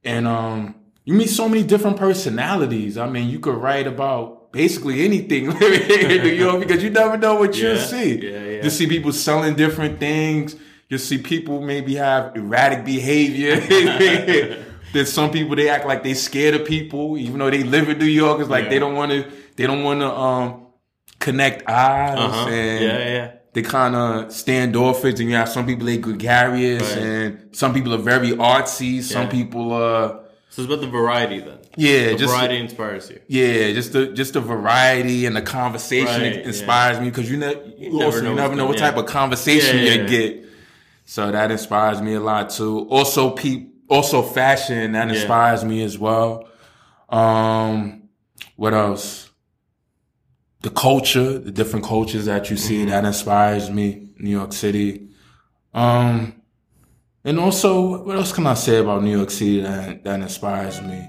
and 0.04 0.28
um, 0.28 0.76
you 1.06 1.14
meet 1.14 1.30
so 1.30 1.50
many 1.50 1.64
different 1.64 1.98
personalities. 1.98 2.98
I 2.98 3.10
mean, 3.10 3.30
you 3.30 3.40
could 3.40 3.56
write 3.56 3.88
about 3.88 4.52
basically 4.52 5.04
anything 5.06 5.46
in 5.46 5.58
New 6.24 6.34
York 6.34 6.60
because 6.60 6.84
you 6.84 6.90
never 6.90 7.18
know 7.18 7.36
what 7.36 7.58
you'll 7.58 7.78
see. 7.78 8.20
yeah, 8.22 8.40
yeah. 8.44 8.64
You 8.64 8.70
see 8.70 8.88
people 8.88 9.12
selling 9.14 9.56
different 9.56 10.00
things. 10.00 10.56
You 10.90 10.98
see 10.98 11.18
people 11.20 11.62
maybe 11.62 11.96
have 11.96 12.36
erratic 12.36 12.84
behavior. 12.86 13.56
There's 14.94 15.12
some 15.12 15.32
people 15.32 15.56
they 15.56 15.70
act 15.70 15.86
like 15.86 16.04
they 16.04 16.14
scared 16.14 16.54
of 16.54 16.68
people, 16.68 17.18
even 17.18 17.40
though 17.40 17.50
they 17.50 17.64
live 17.64 17.88
in 17.88 17.98
New 17.98 18.06
York. 18.06 18.42
It's 18.42 18.50
like 18.50 18.66
Yeah. 18.66 18.70
they 18.72 18.80
don't 18.80 18.96
want 18.96 19.12
to. 19.12 19.32
They 19.56 19.66
don't 19.66 19.84
want 19.84 20.02
to 20.02 20.12
um 20.12 20.68
connect 21.20 21.68
eyes 21.70 22.18
Uh-huh. 22.20 22.50
and 22.50 22.84
Yeah, 22.84 22.98
yeah. 22.98 23.32
they 23.54 23.62
kind 23.62 23.96
of 23.96 24.34
stand 24.34 24.74
standoffish, 24.74 25.20
and 25.22 25.30
you 25.30 25.36
have 25.36 25.48
some 25.50 25.66
people 25.66 25.86
they 25.86 25.98
gregarious, 25.98 26.84
Right. 26.96 27.04
and 27.04 27.56
some 27.56 27.74
people 27.74 27.94
are 27.94 27.98
very 28.14 28.32
artsy. 28.32 29.02
Some 29.02 29.24
Yeah. 29.24 29.30
people 29.30 29.72
uh 29.74 30.16
So 30.54 30.62
it's 30.62 30.68
about 30.70 30.82
the 30.82 30.88
variety 30.92 31.40
then. 31.40 31.60
yeah, 31.78 32.10
The 32.12 32.18
just 32.18 32.34
variety 32.34 32.58
inspires 32.58 33.10
you. 33.10 33.20
yeah, 33.28 33.72
just 33.72 33.94
the 33.94 34.08
just 34.08 34.34
the 34.34 34.42
variety 34.42 35.26
and 35.26 35.34
the 35.36 35.42
conversation 35.42 36.22
Right, 36.24 36.46
inspires 36.46 37.00
me 37.00 37.06
because 37.10 37.32
you, 37.32 37.38
ne- 37.38 37.74
you 37.78 37.92
never 37.94 38.06
also 38.06 38.22
know 38.22 38.30
you 38.32 38.36
never 38.36 38.56
know 38.58 38.66
what 38.66 38.78
type 38.78 38.98
of 38.98 39.06
conversation 39.06 39.78
Yeah, 39.78 39.84
yeah, 39.86 39.94
you 39.94 40.02
yeah. 40.02 40.08
get. 40.10 40.46
So 41.06 41.32
that 41.32 41.52
inspires 41.52 42.02
me 42.02 42.16
a 42.16 42.20
lot 42.20 42.50
too. 42.50 42.86
Also, 42.90 43.32
pe- 43.32 43.68
also 43.90 44.22
fashion 44.22 44.92
that 44.92 45.08
Yeah. 45.08 45.14
inspires 45.16 45.64
me 45.64 45.84
as 45.84 45.98
well. 45.98 46.48
Um, 47.10 48.10
what 48.58 48.74
else? 48.74 49.30
The 50.64 50.70
culture, 50.70 51.40
the 51.40 51.52
different 51.52 51.86
cultures 51.86 52.26
that 52.26 52.50
you 52.52 52.58
see 52.58 52.80
Mm-hmm. 52.82 52.90
that 52.90 53.06
inspires 53.06 53.70
me. 53.72 54.10
New 54.20 54.30
York 54.32 54.54
City. 54.54 55.08
Um, 55.74 56.41
and 57.24 57.40
also, 57.40 58.04
what 58.04 58.16
else 58.16 58.32
can 58.34 58.48
I 58.48 58.54
say 58.56 58.78
about 58.78 59.04
New 59.04 59.16
York 59.16 59.30
City 59.32 59.62
that, 59.62 60.04
that 60.04 60.20
inspires 60.22 60.82
me? 60.82 61.08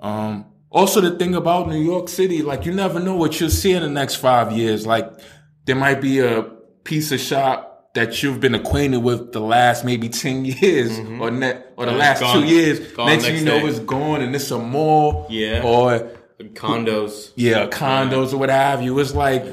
Um, 0.00 0.46
also 0.70 1.00
the 1.00 1.12
thing 1.18 1.34
about 1.34 1.68
New 1.68 1.80
York 1.80 2.08
City, 2.08 2.42
like 2.42 2.66
you 2.66 2.72
never 2.72 3.00
know 3.00 3.16
what 3.16 3.40
you'll 3.40 3.50
see 3.50 3.72
in 3.72 3.82
the 3.82 3.88
next 3.88 4.16
five 4.16 4.52
years. 4.52 4.86
Like 4.86 5.10
there 5.64 5.76
might 5.76 6.00
be 6.00 6.18
a 6.20 6.42
piece 6.84 7.12
of 7.12 7.20
shop 7.20 7.90
that 7.94 8.22
you've 8.22 8.40
been 8.40 8.54
acquainted 8.54 8.98
with 8.98 9.32
the 9.32 9.40
last 9.40 9.84
maybe 9.84 10.08
ten 10.10 10.44
years 10.44 10.98
or 10.98 11.30
ne- 11.30 11.62
or 11.76 11.86
the 11.86 11.92
And 11.92 11.98
last 11.98 12.32
two 12.32 12.44
years. 12.44 12.78
Next 12.96 13.24
next 13.24 13.30
you 13.30 13.44
know, 13.44 13.60
day. 13.60 13.66
it's 13.66 13.78
gone 13.80 14.20
and 14.20 14.34
it's 14.34 14.50
a 14.50 14.58
mall. 14.58 15.26
Yeah. 15.30 15.62
Or 15.64 16.10
Condos. 16.52 17.32
yeah, 17.36 17.66
condos 17.68 18.34
or 18.34 18.36
what 18.36 18.50
have 18.50 18.82
you. 18.82 18.98
It's 18.98 19.14
like 19.14 19.44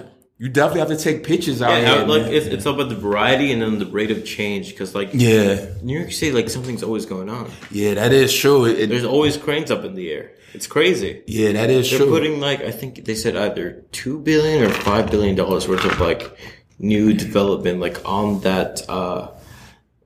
you 0.44 0.50
definitely 0.50 0.82
have 0.82 0.90
to 0.90 0.98
take 0.98 1.24
pictures 1.24 1.62
out 1.62 1.72
Yeah, 1.82 2.00
here. 2.00 2.06
like 2.14 2.24
it's, 2.38 2.48
it's 2.48 2.66
all 2.66 2.74
about 2.76 2.90
the 2.90 2.96
variety 3.10 3.48
and 3.54 3.62
then 3.62 3.80
the 3.80 3.86
rate 4.00 4.12
of 4.12 4.26
change 4.26 4.66
because 4.72 4.94
like 4.94 5.10
yeah, 5.14 5.66
New 5.82 5.98
York 6.00 6.12
City, 6.12 6.32
like 6.40 6.50
something's 6.50 6.84
always 6.84 7.06
going 7.06 7.30
on. 7.30 7.50
yeah, 7.72 7.94
that 7.94 8.12
is 8.12 8.30
true. 8.42 8.66
It, 8.66 8.88
There's 8.88 9.06
always 9.16 9.38
cranes 9.38 9.72
up 9.72 9.84
in 9.86 9.94
the 9.96 10.12
air. 10.12 10.32
It's 10.54 10.68
crazy. 10.68 11.24
yeah, 11.28 11.54
that 11.54 11.70
is 11.70 11.88
true. 11.90 12.00
They're 12.00 12.08
putting 12.18 12.40
like 12.42 12.60
I 12.62 12.72
think 12.72 13.06
they 13.06 13.16
said 13.16 13.36
either 13.38 13.68
two 13.94 14.20
billion 14.20 14.64
or 14.64 14.70
five 14.70 15.10
billion 15.10 15.36
dollars 15.36 15.68
worth 15.68 15.86
of 15.86 15.98
like 16.02 16.38
new 16.78 17.14
development 17.14 17.80
like 17.80 17.98
on 18.04 18.42
that 18.42 18.82
uh 18.90 19.32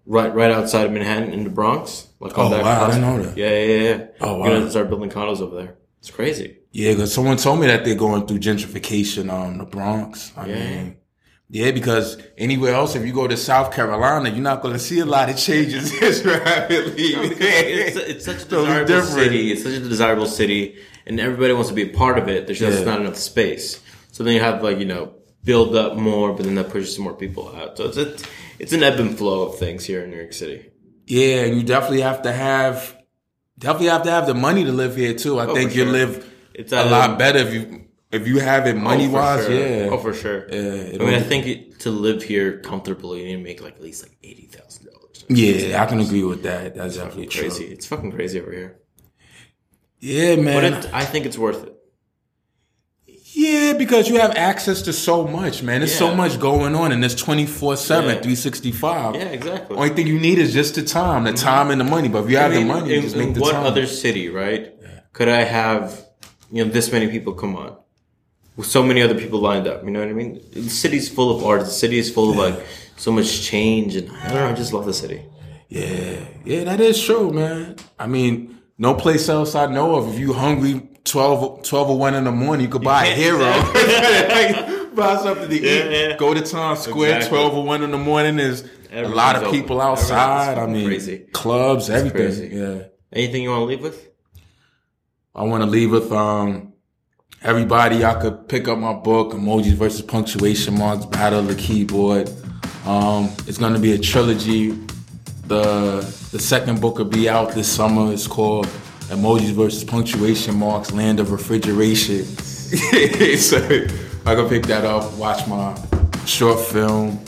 right 0.06 0.34
right 0.36 0.52
outside 0.52 0.86
of 0.86 0.92
Manhattan 0.92 1.34
in 1.34 1.44
the 1.46 1.50
Bronx. 1.50 2.08
Like 2.20 2.38
on 2.38 2.46
Oh, 2.46 2.50
that 2.50 2.64
wow, 2.64 2.86
I 2.86 2.88
didn't 2.92 3.02
know 3.02 3.24
that. 3.24 3.38
Yeah, 3.38 3.50
yeah, 3.50 3.82
yeah. 3.90 4.06
Oh, 4.22 4.38
wow. 4.38 4.46
You're 4.48 4.60
gonna 4.60 4.70
start 4.72 4.90
building 4.90 5.10
condos 5.10 5.42
over 5.42 5.56
there. 5.56 5.76
It's 6.00 6.12
crazy. 6.12 6.58
Yeah, 6.78 6.92
because 6.92 7.12
someone 7.12 7.38
told 7.38 7.60
me 7.60 7.66
that 7.68 7.84
they're 7.86 7.96
going 7.96 8.28
through 8.28 8.38
gentrification 8.40 9.32
on 9.34 9.58
the 9.58 9.66
Bronx. 9.66 10.32
I 10.38 10.46
Yeah. 10.46 10.56
mean, 10.56 10.98
yeah, 11.50 11.72
because 11.72 12.18
anywhere 12.38 12.74
else, 12.76 12.96
if 12.96 13.04
you 13.08 13.14
go 13.14 13.26
to 13.28 13.36
South 13.36 13.74
Carolina, 13.74 14.30
you're 14.30 14.44
not 14.52 14.62
going 14.62 14.74
to 14.76 14.80
see 14.80 15.00
a 15.00 15.06
lot 15.06 15.28
of 15.30 15.38
changes 15.38 15.86
as 16.04 16.24
rapidly. 16.24 17.04
it's, 17.04 17.98
it's 17.98 18.26
such 18.26 18.44
a 18.44 18.46
desirable 18.56 18.86
different. 18.88 19.14
city. 19.24 19.52
It's 19.52 19.64
such 19.64 19.74
a 19.74 19.80
desirable 19.80 20.28
city, 20.28 20.78
and 21.08 21.20
everybody 21.20 21.54
wants 21.54 21.70
to 21.70 21.76
be 21.76 21.82
a 21.92 21.94
part 22.04 22.20
of 22.20 22.28
it. 22.28 22.46
There's 22.46 22.60
just 22.60 22.80
Yeah. 22.80 22.86
not 22.86 23.02
enough 23.02 23.16
space. 23.16 23.80
So 24.12 24.24
then 24.24 24.34
you 24.36 24.42
have 24.42 24.62
like 24.62 24.78
you 24.78 24.86
know 24.86 25.14
build 25.44 25.76
up 25.76 25.96
more, 25.96 26.34
but 26.34 26.44
then 26.46 26.56
that 26.56 26.70
pushes 26.70 27.00
more 27.00 27.14
people 27.14 27.44
out. 27.56 27.78
So 27.78 27.86
it's 27.86 27.98
a, 27.98 28.16
it's 28.60 28.74
an 28.74 28.84
ebb 28.84 29.00
and 29.00 29.18
flow 29.18 29.48
of 29.48 29.58
things 29.58 29.84
here 29.86 30.04
in 30.04 30.12
New 30.12 30.18
York 30.18 30.34
City. 30.34 30.70
yeah, 31.08 31.38
and 31.46 31.56
you 31.58 31.64
definitely 31.64 32.02
have 32.02 32.22
to 32.24 32.32
have 32.32 32.96
definitely 33.58 33.88
have 33.88 34.04
to 34.04 34.12
have 34.12 34.28
the 34.28 34.36
money 34.36 34.64
to 34.66 34.72
live 34.72 34.96
here 34.96 35.14
too. 35.16 35.40
I 35.40 35.48
Oh, 35.48 35.56
think 35.56 35.74
you 35.76 35.84
sure. 35.86 35.92
live 35.92 36.34
It's 36.58 36.74
a 36.74 36.84
lot 36.86 37.18
better 37.20 37.40
if 37.40 37.54
you 37.54 37.86
if 38.12 38.28
you 38.28 38.40
have 38.40 38.66
it 38.68 38.76
money 38.78 39.08
oh, 39.08 39.12
wise. 39.12 39.46
sure. 39.46 39.54
Yeah, 39.54 39.90
Oh, 39.92 39.98
for 39.98 40.14
sure. 40.14 40.48
Yeah, 40.50 40.96
I 40.96 40.98
mean, 41.06 41.14
I 41.14 41.20
think 41.22 41.46
it, 41.46 41.80
to 41.82 41.92
live 41.92 42.24
here 42.24 42.60
comfortably, 42.62 43.20
you 43.20 43.26
need 43.28 43.38
to 43.38 43.44
make 43.44 43.62
like 43.62 43.76
at 43.76 43.82
least 43.82 44.04
like 44.04 44.18
eighty 44.24 44.48
thousand 44.48 44.88
dollars. 44.92 45.26
yeah, 45.30 45.84
I 45.84 45.86
can 45.86 46.00
agree 46.00 46.24
with 46.24 46.44
that. 46.44 46.76
That's 46.76 46.96
definitely 46.96 47.28
Crazy. 47.28 47.66
true. 47.66 47.74
It's 47.74 47.86
fucking 47.86 48.12
crazy 48.12 48.40
over 48.42 48.52
here. 48.52 48.80
Yeah, 50.00 50.36
But 50.36 50.44
man. 50.44 50.74
it, 50.74 50.90
I 50.94 51.06
think 51.06 51.26
it's 51.26 51.38
worth 51.38 51.64
it. 51.64 51.74
Yeah, 53.34 53.74
because 53.74 54.10
you 54.10 54.20
have 54.20 54.32
access 54.36 54.82
to 54.84 54.94
so 54.94 55.28
much, 55.28 55.62
man. 55.62 55.82
There's 55.82 55.96
so 55.96 56.16
much 56.16 56.40
going 56.40 56.76
on 56.76 56.92
and 56.92 57.06
it's 57.06 57.14
24 57.14 57.78
7, 57.78 58.04
Yeah. 58.06 58.12
365. 58.16 59.16
Yeah, 59.16 59.22
exactly. 59.26 59.76
Only 59.78 59.90
thing 59.90 60.08
you 60.08 60.20
need 60.20 60.40
is 60.40 60.54
just 60.54 60.74
the 60.76 60.82
time, 60.84 61.24
the 61.26 61.32
mm-hmm. 61.32 61.46
time 61.46 61.70
and 61.70 61.80
the 61.80 61.86
money. 61.86 62.08
But 62.08 62.24
if 62.26 62.32
you 62.32 62.38
have 62.38 62.52
mean, 62.52 62.68
the 62.68 62.74
money, 62.74 62.90
you 62.90 62.96
in, 62.98 63.02
just 63.04 63.16
make 63.16 63.36
the 63.36 63.42
what 63.42 63.52
time. 63.52 63.66
other 63.66 63.86
city, 63.86 64.30
right? 64.30 64.74
Could 65.14 65.30
I 65.30 65.44
have, 65.44 66.07
you 66.52 66.64
know, 66.66 66.72
this 66.72 66.92
many 66.92 67.08
people 67.10 67.34
come 67.34 67.56
on? 67.56 67.76
With 68.56 68.66
so 68.68 68.82
many 68.82 69.02
other 69.04 69.14
people 69.16 69.40
lined 69.40 69.68
up, 69.68 69.84
you 69.84 69.92
know 69.92 70.00
what 70.00 70.10
I 70.10 70.14
mean? 70.14 70.42
The 70.52 70.68
city's 70.70 71.08
full 71.10 71.36
of 71.36 71.44
art. 71.44 71.62
The 71.62 71.68
city 71.68 72.00
is 72.00 72.12
full 72.12 72.32
of 72.32 72.38
like 72.38 72.66
so 72.96 73.12
much 73.12 73.42
change, 73.44 73.96
and 73.96 74.10
I 74.10 74.28
don't 74.30 74.36
know. 74.36 74.48
I 74.50 74.54
just 74.54 74.74
love 74.74 74.86
the 74.88 74.94
city. 74.94 75.22
yeah, 75.70 76.26
yeah, 76.44 76.64
that 76.64 76.80
is 76.82 77.00
true, 77.04 77.32
man. 77.32 77.76
I 78.00 78.08
mean, 78.08 78.58
no 78.80 78.96
place 78.96 79.30
else 79.30 79.54
I 79.54 79.68
know 79.68 79.96
of. 79.96 80.12
If 80.14 80.20
you 80.20 80.34
hungry 80.34 80.90
12, 81.04 81.64
12 81.64 81.90
or 81.92 81.98
1 82.00 82.14
in 82.16 82.24
the 82.24 82.32
morning, 82.32 82.66
you 82.66 82.72
could 82.72 82.84
buy 82.84 83.06
a 83.06 83.10
Yeah, 83.10 83.16
hero. 83.16 84.90
buy 84.96 85.18
something 85.18 85.50
to 85.50 85.56
eat. 85.56 85.64
Yeah, 85.64 85.90
yeah. 86.10 86.18
Go 86.18 86.34
to 86.34 86.42
Times 86.42 86.80
Square, 86.80 87.18
Exactly. 87.18 87.38
12 87.40 87.54
or 87.58 87.64
1 87.64 87.84
in 87.84 87.92
the 87.92 87.98
morning. 87.98 88.38
There's 88.38 88.64
a 88.92 89.04
lot 89.08 89.36
of 89.36 89.52
people 89.52 89.80
open. 89.80 89.92
outside. 89.92 90.58
I 90.58 90.66
mean, 90.66 90.88
crazy. 90.88 91.26
clubs, 91.32 91.90
everything. 91.92 92.18
crazy. 92.18 92.48
Yeah. 92.52 92.84
Anything 93.14 93.44
you 93.44 93.50
want 93.52 93.62
to 93.62 93.66
leave 93.66 93.82
with? 93.82 94.08
I 95.38 95.44
want 95.44 95.62
to 95.62 95.70
leave 95.70 95.92
with 95.92 96.12
um 96.12 96.74
everybody. 97.44 98.04
I 98.04 98.20
could 98.20 98.50
pick 98.50 98.68
up 98.68 98.80
my 98.80 98.94
book, 98.94 99.34
Emojis 99.34 99.74
versus 99.74 100.02
Punctuation 100.02 100.76
Marks, 100.76 101.06
Battle 101.06 101.40
of 101.40 101.48
the 101.48 101.56
Keyboard. 101.56 102.28
Um, 102.88 103.30
it's 103.46 103.60
gonna 103.60 103.78
be 103.78 103.94
a 103.94 104.00
trilogy. 104.00 104.72
The 105.46 106.02
the 106.32 106.40
second 106.40 106.82
book 106.82 106.98
will 106.98 107.06
be 107.06 107.30
out 107.30 107.52
this 107.52 107.72
summer. 107.72 108.12
It's 108.12 108.26
called 108.26 108.66
Emojis 109.10 109.52
versus 109.52 109.84
Punctuation 109.84 110.58
Marks, 110.58 110.92
Land 110.92 111.20
of 111.20 111.32
Refrigeration. 111.32 112.26
so 112.26 113.58
I 114.26 114.34
can 114.34 114.50
pick 114.50 114.64
that 114.64 114.86
up, 114.86 115.14
watch 115.18 115.48
my 115.48 115.80
short 116.26 116.60
film, 116.60 117.20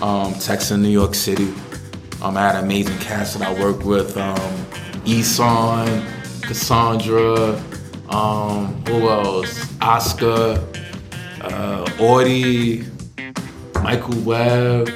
um, 0.00 0.32
Texas, 0.34 0.78
New 0.78 0.88
York 0.88 1.14
City. 1.14 1.52
Um, 2.22 2.38
I 2.38 2.40
had 2.40 2.56
an 2.56 2.64
amazing 2.64 2.98
cast 3.00 3.38
that 3.38 3.46
I 3.46 3.60
worked 3.60 3.84
with. 3.84 4.16
Um, 4.16 4.38
Eson, 5.04 6.19
Cassandra, 6.50 7.62
um, 8.08 8.74
who 8.88 9.08
else? 9.08 9.72
Oscar, 9.80 10.60
uh, 11.42 11.88
Audie, 12.00 12.84
Michael 13.84 14.20
Webb, 14.22 14.90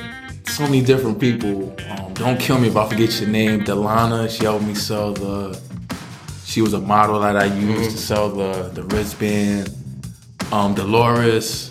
so 0.49 0.65
many 0.65 0.83
different 0.83 1.21
people. 1.21 1.73
Um, 1.91 2.13
don't 2.15 2.41
kill 2.41 2.59
me 2.59 2.67
if 2.67 2.77
I 2.77 2.89
forget 2.89 3.21
your 3.21 3.29
name. 3.29 3.61
Delana, 3.61 4.29
she 4.29 4.43
helped 4.43 4.65
me 4.65 4.75
sell 4.75 5.13
the. 5.13 5.57
She 6.45 6.61
was 6.61 6.73
a 6.73 6.81
model 6.81 7.21
that 7.21 7.37
I 7.37 7.45
used 7.45 7.93
to 7.93 7.99
sell 7.99 8.31
the 8.31 8.71
the 8.71 8.83
wristband. 8.83 9.73
Um, 10.51 10.75
Dolores. 10.75 11.71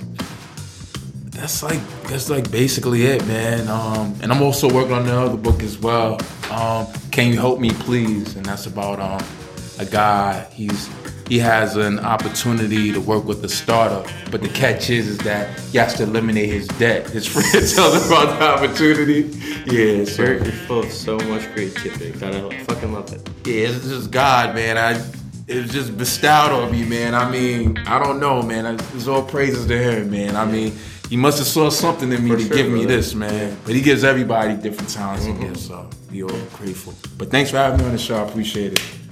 That's 1.32 1.62
like 1.62 1.82
that's 2.04 2.30
like 2.30 2.50
basically 2.50 3.04
it, 3.04 3.28
man. 3.28 3.67
Um, 3.67 4.15
and 4.22 4.32
I'm 4.32 4.41
also 4.43 4.74
working 4.74 4.93
on 4.93 5.06
the 5.06 5.13
other 5.13 5.36
book 5.36 5.62
as 5.62 5.78
well. 5.78 6.22
Um, 6.50 6.88
Can 7.12 7.34
you 7.34 7.38
help 7.38 7.60
me, 7.60 7.72
please? 7.72 8.38
And 8.38 8.46
that's 8.46 8.65
about 8.65 9.02
um, 9.02 9.43
a 9.88 9.91
guy. 9.91 10.48
He's 10.52 10.89
he 11.28 11.39
has 11.39 11.78
an 11.78 12.00
opportunity 12.00 12.91
to 12.91 13.00
work 13.00 13.24
with 13.26 13.43
a 13.46 13.50
startup, 13.50 14.08
but 14.30 14.41
the 14.41 14.50
catch 14.50 14.89
is 14.89 15.08
is 15.08 15.17
that 15.19 15.58
he 15.72 15.78
has 15.78 15.93
to 15.96 16.04
eliminate 16.04 16.50
his 16.50 16.67
debt. 16.67 17.10
His 17.10 17.26
friend 17.34 17.52
tells 17.52 17.76
him 17.96 18.12
about 18.12 18.39
the 18.39 18.65
opportunity. 18.65 19.22
Yeah, 19.65 20.06
so 20.06 20.24
You're, 20.24 20.46
full 20.67 20.80
of 20.80 20.91
so 20.91 21.17
much 21.19 21.43
creativity. 21.54 22.12
God, 22.19 22.36
I 22.36 22.63
fucking 22.63 22.91
love 22.93 23.12
it. 23.13 23.28
yeah, 23.46 23.69
it's 23.69 23.88
just 23.88 24.12
God, 24.12 24.56
man. 24.56 24.78
I 24.78 25.02
it 25.48 25.62
was 25.62 25.72
just 25.72 25.98
bestowed 25.98 26.52
on 26.52 26.72
me, 26.72 26.86
man. 26.86 27.13
I 27.13 27.30
mean, 27.30 27.78
I 27.80 28.00
don't 28.00 28.19
know, 28.19 28.41
man. 28.41 28.76
It's 28.93 29.08
all 29.08 29.24
praises 29.24 29.65
to 29.67 29.78
him, 29.78 30.10
man. 30.10 30.36
I 30.36 30.46
mean, 30.46 30.74
he 31.10 31.17
must 31.17 31.38
have 31.38 31.48
saw 31.48 31.69
something 31.69 32.12
in 32.12 32.24
me 32.24 32.32
For 32.32 32.38
to 32.38 32.43
sure, 32.46 32.56
give 32.56 32.67
me 32.67 32.80
brother. 32.80 32.96
this, 32.96 33.13
man. 33.13 33.58
But 33.65 33.76
he 33.76 33.82
gives 33.82 34.04
everybody 34.04 34.56
different 34.56 34.89
talents 34.89 35.26
he 35.26 35.34
gives, 35.34 35.67
mm-hmm. 35.67 35.89
so 35.89 35.89
we 36.12 36.24
all 36.24 36.30
grateful. 36.54 36.93
But 37.17 37.30
thanks 37.30 37.52
for 37.52 37.58
having 37.58 37.80
me 37.80 37.86
on 37.86 37.91
the 37.91 37.98
show. 37.98 38.17
I 38.24 38.28
appreciate 38.28 38.74
it. 38.74 39.03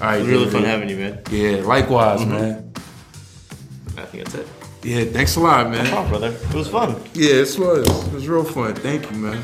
All 0.00 0.06
right, 0.06 0.16
It 0.16 0.22
was 0.22 0.30
really 0.30 0.50
fun 0.50 0.64
having 0.64 0.88
you, 0.88 0.96
man. 0.96 1.22
Yeah, 1.30 1.56
likewise, 1.56 2.20
mm-hmm. 2.20 2.30
man. 2.30 2.72
I 3.98 4.06
think 4.06 4.24
that's 4.24 4.34
it. 4.34 4.48
Yeah, 4.82 5.04
thanks 5.04 5.36
a 5.36 5.40
lot, 5.40 5.70
man. 5.70 5.86
Oh, 5.92 6.08
brother. 6.08 6.28
It 6.28 6.54
was 6.54 6.68
fun. 6.68 6.96
Yeah, 7.12 7.34
it 7.34 7.58
was. 7.58 8.06
It 8.06 8.12
was 8.14 8.26
real 8.26 8.44
fun. 8.44 8.74
Thank 8.76 9.10
you, 9.10 9.16
man. 9.18 9.42